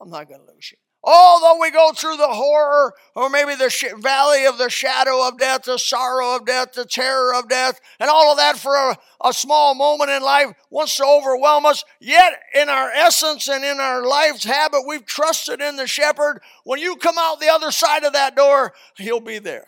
I'm 0.00 0.08
not 0.08 0.26
going 0.26 0.40
to 0.40 0.50
lose 0.54 0.72
you. 0.72 0.78
Although 1.08 1.60
we 1.60 1.70
go 1.70 1.92
through 1.92 2.16
the 2.16 2.26
horror, 2.26 2.92
or 3.14 3.30
maybe 3.30 3.54
the 3.54 3.70
sh- 3.70 3.84
valley 4.00 4.44
of 4.44 4.58
the 4.58 4.68
shadow 4.68 5.26
of 5.28 5.38
death, 5.38 5.62
the 5.62 5.78
sorrow 5.78 6.34
of 6.34 6.44
death, 6.44 6.72
the 6.72 6.84
terror 6.84 7.32
of 7.32 7.48
death, 7.48 7.80
and 8.00 8.10
all 8.10 8.32
of 8.32 8.38
that 8.38 8.58
for 8.58 8.74
a, 8.74 8.98
a 9.24 9.32
small 9.32 9.76
moment 9.76 10.10
in 10.10 10.20
life 10.20 10.48
wants 10.68 10.96
to 10.96 11.04
overwhelm 11.04 11.64
us, 11.64 11.84
yet 12.00 12.32
in 12.52 12.68
our 12.68 12.90
essence 12.90 13.48
and 13.48 13.64
in 13.64 13.78
our 13.78 14.04
life's 14.04 14.42
habit, 14.42 14.82
we've 14.84 15.06
trusted 15.06 15.60
in 15.60 15.76
the 15.76 15.86
shepherd. 15.86 16.40
When 16.64 16.80
you 16.80 16.96
come 16.96 17.16
out 17.16 17.38
the 17.38 17.52
other 17.52 17.70
side 17.70 18.02
of 18.02 18.12
that 18.14 18.34
door, 18.34 18.74
he'll 18.96 19.20
be 19.20 19.38
there. 19.38 19.66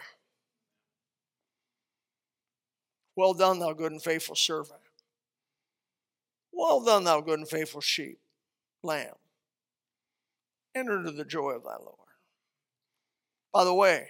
Well 3.15 3.35
done, 3.35 3.61
thou 3.61 3.75
good 3.75 3.93
and 3.93 4.03
faithful 4.03 4.35
servant. 4.35 4.81
Well 6.53 6.81
done, 6.83 7.05
thou 7.05 7.21
good 7.21 7.39
and 7.39 7.49
faithful 7.49 7.81
sheep 7.81 8.19
lamb. 8.83 9.15
Enter 10.75 10.99
into 10.99 11.13
the 11.13 11.25
joy 11.25 11.53
of 11.53 11.65
thy 11.65 11.77
Lord. 11.79 11.97
By 13.53 13.65
the 13.65 13.75
way, 13.75 14.09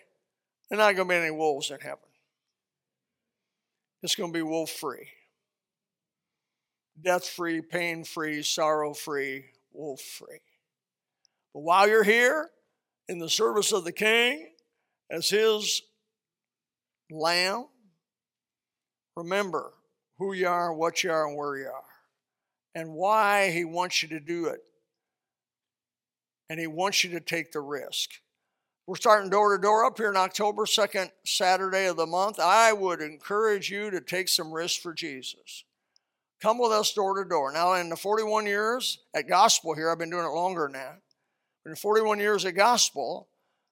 there's 0.69 0.79
not 0.79 0.97
going 0.97 1.09
to 1.09 1.15
be 1.15 1.19
any 1.19 1.31
wolves 1.31 1.71
in 1.71 1.81
heaven. 1.81 1.99
It's 4.03 4.15
going 4.15 4.33
to 4.33 4.39
be 4.39 4.43
wolf 4.43 4.71
free, 4.71 5.09
death 7.03 7.27
free, 7.27 7.61
pain 7.61 8.05
free, 8.05 8.43
sorrow 8.43 8.95
free, 8.95 9.47
wolf 9.73 10.01
free. 10.01 10.41
But 11.53 11.61
while 11.61 11.89
you're 11.89 12.05
here 12.05 12.51
in 13.09 13.19
the 13.19 13.29
service 13.29 13.73
of 13.73 13.85
the 13.85 13.93
King 13.93 14.51
as 15.11 15.29
his 15.31 15.83
lamb, 17.11 17.67
remember 19.17 19.73
who 20.19 20.33
you 20.33 20.47
are, 20.47 20.73
what 20.73 21.03
you 21.03 21.11
are, 21.11 21.27
and 21.27 21.37
where 21.37 21.57
you 21.57 21.67
are, 21.67 21.83
and 22.75 22.93
why 22.93 23.51
he 23.51 23.65
wants 23.65 24.03
you 24.03 24.09
to 24.11 24.21
do 24.21 24.47
it 24.47 24.61
and 26.49 26.59
He 26.59 26.67
wants 26.67 27.05
you 27.05 27.11
to 27.11 27.21
take 27.21 27.53
the 27.53 27.61
risk. 27.61 28.11
We're 28.87 28.97
starting 28.97 29.29
door 29.29 29.55
to 29.55 29.61
door 29.61 29.85
up 29.85 29.99
here 29.99 30.09
in 30.09 30.17
October, 30.17 30.65
second 30.65 31.11
Saturday 31.25 31.87
of 31.87 31.97
the 31.97 32.07
month. 32.07 32.41
I 32.41 32.73
would 32.73 33.03
encourage 33.03 33.71
you 33.71 33.91
to 33.91 34.01
take 34.01 34.29
some 34.29 34.51
risks 34.51 34.79
for 34.79 34.95
Jesus. 34.95 35.65
Come 36.41 36.59
with 36.59 36.73
us 36.73 36.93
door 36.95 37.23
to 37.23 37.29
door. 37.29 37.53
Now, 37.53 37.75
in 37.75 37.91
the 37.91 37.97
41 37.97 38.47
years 38.47 39.01
at 39.15 39.29
Gospel 39.29 39.75
here, 39.75 39.91
I've 39.91 39.99
been 39.99 40.09
doing 40.09 40.25
it 40.25 40.31
longer 40.31 40.63
than 40.63 40.73
that. 40.73 41.01
In 41.67 41.77
41 41.77 42.19
years 42.19 42.47
at 42.47 42.55
Gospel, 42.55 43.29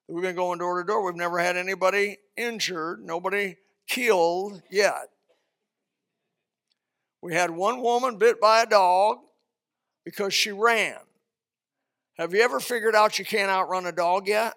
we've 0.07 0.21
been 0.21 0.35
going 0.35 0.59
door 0.59 0.79
to 0.79 0.85
door. 0.85 1.03
We've 1.03 1.15
never 1.15 1.39
had 1.39 1.57
anybody 1.57 2.17
injured, 2.35 2.99
nobody 3.03 3.55
killed 3.87 4.61
yet. 4.69 5.09
We 7.23 7.33
had 7.33 7.49
one 7.49 7.81
woman 7.81 8.17
bit 8.17 8.39
by 8.39 8.61
a 8.61 8.65
dog 8.67 9.17
because 10.05 10.33
she 10.33 10.51
ran. 10.51 10.97
Have 12.17 12.33
you 12.33 12.41
ever 12.41 12.59
figured 12.59 12.95
out 12.95 13.19
you 13.19 13.25
can't 13.25 13.51
outrun 13.51 13.85
a 13.85 13.91
dog 13.91 14.27
yet? 14.27 14.55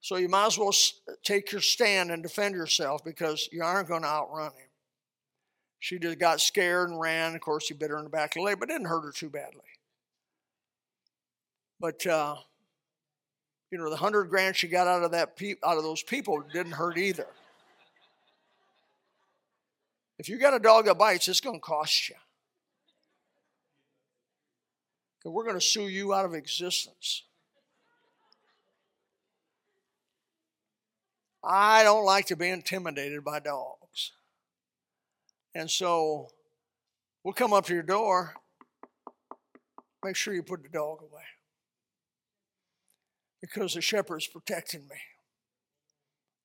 So 0.00 0.16
you 0.16 0.28
might 0.28 0.46
as 0.46 0.58
well 0.58 0.74
take 1.22 1.52
your 1.52 1.60
stand 1.60 2.10
and 2.10 2.22
defend 2.22 2.54
yourself 2.54 3.04
because 3.04 3.48
you 3.52 3.62
aren't 3.62 3.88
going 3.88 4.02
to 4.02 4.08
outrun 4.08 4.52
him. 4.52 4.68
She 5.80 5.98
just 5.98 6.18
got 6.18 6.40
scared 6.40 6.90
and 6.90 6.98
ran. 6.98 7.36
Of 7.36 7.40
course, 7.40 7.68
he 7.68 7.74
bit 7.74 7.90
her 7.90 7.98
in 7.98 8.04
the 8.04 8.10
back 8.10 8.30
of 8.30 8.40
the 8.40 8.42
leg, 8.42 8.58
but 8.58 8.68
didn't 8.68 8.86
hurt 8.86 9.02
her 9.02 9.12
too 9.12 9.30
badly. 9.30 9.60
But 11.78 12.04
uh, 12.04 12.36
you 13.70 13.78
know, 13.78 13.88
the 13.90 13.96
hundred 13.96 14.24
grand 14.24 14.56
she 14.56 14.66
got 14.66 14.88
out 14.88 15.04
of 15.04 15.12
that 15.12 15.36
pe- 15.36 15.54
out 15.64 15.76
of 15.76 15.84
those 15.84 16.02
people 16.02 16.42
didn't 16.52 16.72
hurt 16.72 16.98
either. 16.98 17.28
If 20.18 20.28
you 20.28 20.36
got 20.38 20.54
a 20.54 20.58
dog 20.58 20.86
that 20.86 20.98
bites, 20.98 21.28
it's 21.28 21.40
going 21.40 21.60
to 21.60 21.64
cost 21.64 22.08
you 22.08 22.16
we're 25.24 25.44
going 25.44 25.58
to 25.58 25.60
sue 25.60 25.88
you 25.88 26.14
out 26.14 26.24
of 26.24 26.34
existence. 26.34 27.24
I 31.44 31.82
don't 31.82 32.04
like 32.04 32.26
to 32.26 32.36
be 32.36 32.48
intimidated 32.48 33.24
by 33.24 33.40
dogs. 33.40 34.12
And 35.54 35.70
so 35.70 36.28
we'll 37.24 37.34
come 37.34 37.52
up 37.52 37.66
to 37.66 37.74
your 37.74 37.82
door. 37.82 38.34
Make 40.04 40.16
sure 40.16 40.34
you 40.34 40.42
put 40.42 40.62
the 40.62 40.68
dog 40.68 40.98
away. 41.00 41.22
Because 43.40 43.74
the 43.74 43.80
shepherd's 43.80 44.26
protecting 44.26 44.82
me. 44.88 44.96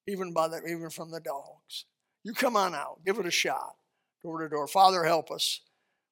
Even 0.08 0.34
by 0.34 0.48
the, 0.48 0.62
even 0.66 0.90
from 0.90 1.12
the 1.12 1.20
dogs. 1.20 1.86
You 2.24 2.34
come 2.34 2.56
on 2.56 2.74
out, 2.74 3.00
give 3.06 3.20
it 3.20 3.26
a 3.26 3.32
shot, 3.32 3.76
door 4.24 4.42
to 4.42 4.50
door. 4.50 4.68
Father, 4.68 5.04
help 5.04 5.32
us. 5.32 5.62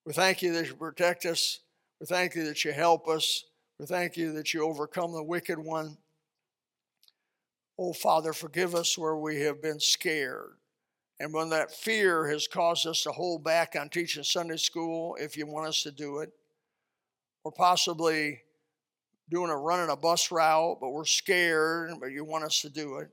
We 0.06 0.14
thank 0.14 0.42
you 0.42 0.54
that 0.54 0.68
you 0.68 0.74
protect 0.74 1.26
us. 1.26 1.60
We 2.02 2.08
thank 2.08 2.34
you 2.34 2.46
that 2.46 2.66
you 2.66 2.72
help 2.72 3.08
us. 3.08 3.44
We 3.78 3.86
thank 3.86 4.18
you 4.18 4.34
that 4.34 4.56
you 4.56 4.64
overcome 4.66 5.12
the 5.12 5.22
wicked 5.22 5.60
one. 5.60 5.98
Oh, 7.78 7.94
Father, 7.94 8.34
forgive 8.34 8.74
us 8.74 8.98
where 8.98 9.16
we 9.18 9.42
have 9.42 9.62
been 9.62 9.80
scared. 9.80 10.54
And 11.20 11.32
when 11.32 11.50
that 11.50 11.72
fear 11.72 12.28
has 12.28 12.48
caused 12.48 12.88
us 12.88 13.04
to 13.04 13.12
hold 13.12 13.44
back 13.44 13.76
on 13.80 13.88
teaching 13.88 14.24
Sunday 14.24 14.58
school, 14.58 15.16
if 15.20 15.38
you 15.38 15.46
want 15.46 15.68
us 15.68 15.84
to 15.84 15.92
do 15.92 16.22
it, 16.22 16.32
or 17.44 17.52
possibly 17.52 18.42
doing 19.30 19.52
a 19.52 19.56
running 19.58 19.92
a 19.92 19.96
bus 19.96 20.32
route, 20.32 20.80
but 20.82 20.90
we're 20.90 21.06
scared, 21.06 21.92
but 22.00 22.08
you 22.08 22.26
want 22.26 22.46
us 22.46 22.62
to 22.62 22.70
do 22.72 22.98
it. 22.98 23.12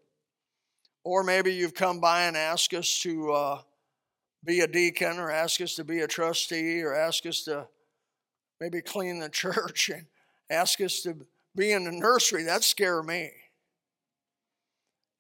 Or 1.05 1.23
maybe 1.23 1.53
you've 1.53 1.75
come 1.75 2.01
by 2.01 2.23
and 2.23 2.39
asked 2.39 2.73
us 2.73 3.01
to 3.01 3.33
uh, 3.33 3.61
be 4.47 4.61
a 4.61 4.67
deacon, 4.67 5.19
or 5.19 5.31
ask 5.31 5.61
us 5.61 5.75
to 5.75 5.85
be 5.85 6.01
a 6.01 6.07
trustee, 6.07 6.81
or 6.81 6.95
ask 6.95 7.27
us 7.27 7.43
to 7.43 7.69
maybe 8.61 8.81
clean 8.81 9.19
the 9.21 9.29
church 9.31 9.91
and 9.91 10.07
ask 10.51 10.81
us 10.81 11.01
to 11.03 11.17
be 11.57 11.73
in 11.73 11.85
the 11.85 11.93
nursery, 11.93 12.45
that 12.45 12.65
scare 12.65 13.03
me. 13.03 13.31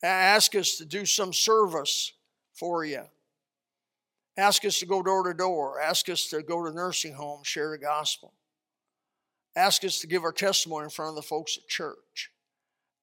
Ask 0.03 0.55
us 0.55 0.77
to 0.77 0.85
do 0.85 1.05
some 1.05 1.33
service 1.33 2.13
for 2.55 2.85
you. 2.85 3.03
Ask 4.37 4.65
us 4.65 4.79
to 4.79 4.87
go 4.87 5.03
door 5.03 5.25
to 5.25 5.35
door. 5.35 5.81
Ask 5.81 6.09
us 6.09 6.29
to 6.29 6.43
go 6.43 6.65
to 6.65 6.73
nursing 6.73 7.15
homes, 7.15 7.49
share 7.49 7.71
the 7.73 7.79
gospel. 7.79 8.33
Ask 9.57 9.85
us 9.85 9.99
to 10.01 10.07
give 10.07 10.23
our 10.23 10.33
testimony 10.33 10.85
in 10.85 10.91
front 10.91 11.09
of 11.09 11.17
the 11.17 11.23
folks 11.23 11.59
at 11.59 11.67
church. 11.67 12.31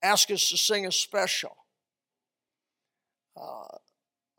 Ask 0.01 0.32
us 0.32 0.49
to 0.49 0.57
sing 0.57 0.86
a 0.86 0.91
special. 0.91 1.57
Uh, 3.36 3.78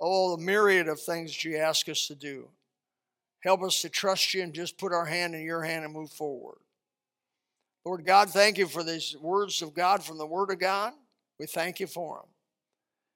oh, 0.00 0.36
the 0.36 0.42
myriad 0.42 0.88
of 0.88 0.98
things 0.98 1.44
you 1.44 1.58
ask 1.58 1.90
us 1.90 2.06
to 2.06 2.14
do. 2.14 2.48
Help 3.46 3.62
us 3.62 3.80
to 3.82 3.88
trust 3.88 4.34
you 4.34 4.42
and 4.42 4.52
just 4.52 4.76
put 4.76 4.92
our 4.92 5.04
hand 5.04 5.32
in 5.32 5.42
your 5.42 5.62
hand 5.62 5.84
and 5.84 5.94
move 5.94 6.10
forward. 6.10 6.58
Lord 7.84 8.04
God, 8.04 8.28
thank 8.28 8.58
you 8.58 8.66
for 8.66 8.82
these 8.82 9.14
words 9.20 9.62
of 9.62 9.72
God 9.72 10.02
from 10.02 10.18
the 10.18 10.26
Word 10.26 10.50
of 10.50 10.58
God. 10.58 10.92
We 11.38 11.46
thank 11.46 11.78
you 11.78 11.86
for 11.86 12.16
them. 12.16 12.28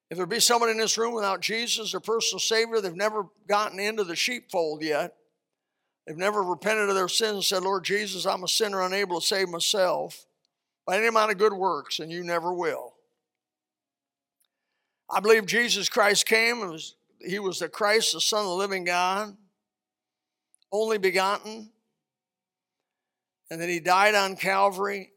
If 0.09 0.19
there 0.19 0.27
be 0.27 0.39
someone 0.39 0.71
in 0.71 0.79
this 0.79 0.97
room 0.97 1.15
without 1.15 1.41
Jesus, 1.41 1.91
their 1.91 2.01
personal 2.01 2.39
Savior, 2.39 2.81
they've 2.81 2.95
never 2.95 3.25
gotten 3.49 3.81
into 3.81 4.05
the 4.05 4.15
sheepfold 4.15 4.85
yet. 4.85 5.17
They've 6.07 6.17
never 6.17 6.45
repented 6.45 6.89
of 6.89 6.95
their 6.95 7.09
sins 7.09 7.35
and 7.35 7.45
said, 7.45 7.63
Lord 7.65 7.83
Jesus, 7.83 8.25
I'm 8.25 8.45
a 8.45 8.49
sinner 8.49 8.83
unable 8.83 9.21
to 9.21 9.27
save 9.27 9.49
myself 9.49 10.27
by 10.87 10.97
any 10.97 11.09
amount 11.09 11.33
of 11.33 11.39
good 11.39 11.55
works, 11.55 11.99
and 11.99 12.11
you 12.11 12.23
never 12.23 12.55
will. 12.55 12.95
I 15.11 15.19
believe 15.19 15.47
Jesus 15.47 15.89
Christ 15.89 16.25
came 16.25 16.61
was, 16.61 16.95
he 17.21 17.41
was 17.41 17.59
the 17.59 17.69
Christ, 17.69 18.13
the 18.13 18.21
Son 18.21 18.43
of 18.43 18.47
the 18.47 18.55
living 18.55 18.85
God 18.85 19.37
only 20.73 20.99
begotten. 20.99 21.71
And 23.51 23.61
then 23.61 23.69
he 23.69 23.81
died 23.81 24.15
on 24.15 24.37
Calvary, 24.37 25.11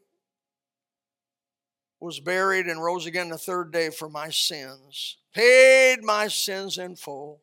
was 2.00 2.18
buried, 2.18 2.66
and 2.66 2.82
rose 2.82 3.06
again 3.06 3.28
the 3.28 3.38
third 3.38 3.72
day 3.72 3.90
for 3.90 4.08
my 4.08 4.30
sins, 4.30 5.18
paid 5.32 6.02
my 6.02 6.26
sins 6.26 6.78
in 6.78 6.96
full. 6.96 7.40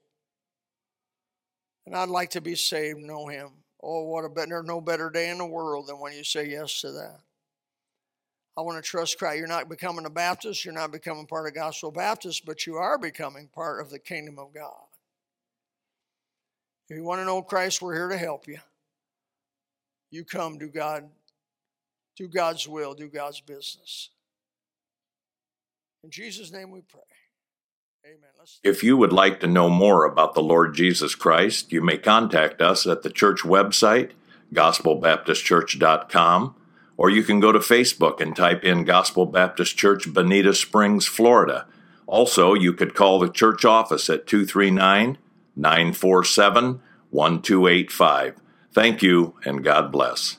And 1.86 1.96
I'd 1.96 2.10
like 2.10 2.32
to 2.32 2.42
be 2.42 2.56
saved, 2.56 3.00
know 3.00 3.28
him. 3.28 3.50
Oh, 3.82 4.04
what 4.04 4.26
a 4.26 4.30
better, 4.30 4.62
no 4.62 4.82
better 4.82 5.10
day 5.10 5.30
in 5.30 5.40
the 5.40 5.46
world 5.46 5.88
than 5.88 6.00
when 6.00 6.14
you 6.14 6.24
say 6.24 6.48
yes 6.48 6.82
to 6.82 6.92
that. 6.92 7.20
I 8.58 8.62
want 8.62 8.84
to 8.84 8.88
trust 8.88 9.18
Christ. 9.18 9.40
You're 9.40 9.48
not 9.48 9.70
becoming 9.70 10.06
a 10.06 10.10
Baptist, 10.10 10.66
you're 10.66 10.74
not 10.74 10.92
becoming 10.92 11.26
part 11.26 11.48
of 11.48 11.56
Gospel 11.56 11.90
Baptist, 11.90 12.46
but 12.46 12.68
you 12.68 12.76
are 12.76 12.98
becoming 12.98 13.48
part 13.48 13.82
of 13.82 13.90
the 13.90 13.98
kingdom 13.98 14.38
of 14.38 14.54
God. 14.54 14.91
If 16.92 16.98
you 16.98 17.04
want 17.06 17.22
to 17.22 17.26
know 17.26 17.42
Christ, 17.42 17.82
we're 17.82 17.96
here 17.96 18.10
to 18.10 18.18
help 18.18 18.50
you. 18.50 18.58
You 20.10 20.26
come, 20.26 20.58
do 20.58 20.68
God, 20.68 21.08
do 22.18 22.28
God's 22.28 22.68
will, 22.68 22.94
do 22.94 23.08
God's 23.08 23.40
business. 23.40 24.10
In 26.04 26.12
Jesus' 26.12 26.52
name 26.52 26.70
we 26.70 26.82
pray. 26.82 27.00
Amen. 28.06 28.32
Let's 28.38 28.60
if 28.66 28.84
you 28.84 28.98
would 28.98 29.14
like 29.14 29.40
to 29.40 29.48
know 29.48 29.70
more 29.70 30.04
about 30.04 30.34
the 30.34 30.44
Lord 30.44 30.76
Jesus 30.76 31.16
Christ, 31.16 31.72
you 31.72 31.82
may 31.82 31.98
contact 31.98 32.62
us 32.62 32.86
at 32.86 33.04
the 33.04 33.10
church 33.10 33.44
website, 33.44 34.12
gospelbaptistchurch.com, 34.54 36.56
or 36.98 37.10
you 37.10 37.24
can 37.24 37.40
go 37.40 37.54
to 37.54 37.60
Facebook 37.60 38.20
and 38.20 38.36
type 38.36 38.66
in 38.66 38.84
Gospel 38.84 39.26
Baptist 39.26 39.78
Church, 39.78 40.14
Bonita 40.14 40.54
Springs, 40.54 41.06
Florida. 41.06 41.68
Also, 42.06 42.54
you 42.54 42.74
could 42.74 42.96
call 42.96 43.18
the 43.18 43.30
church 43.30 43.64
office 43.64 44.10
at 44.10 44.28
239 44.28 45.18
947 45.56 46.82
1285. 47.10 48.36
Thank 48.74 49.02
you, 49.02 49.36
and 49.44 49.64
God 49.64 49.92
bless. 49.92 50.38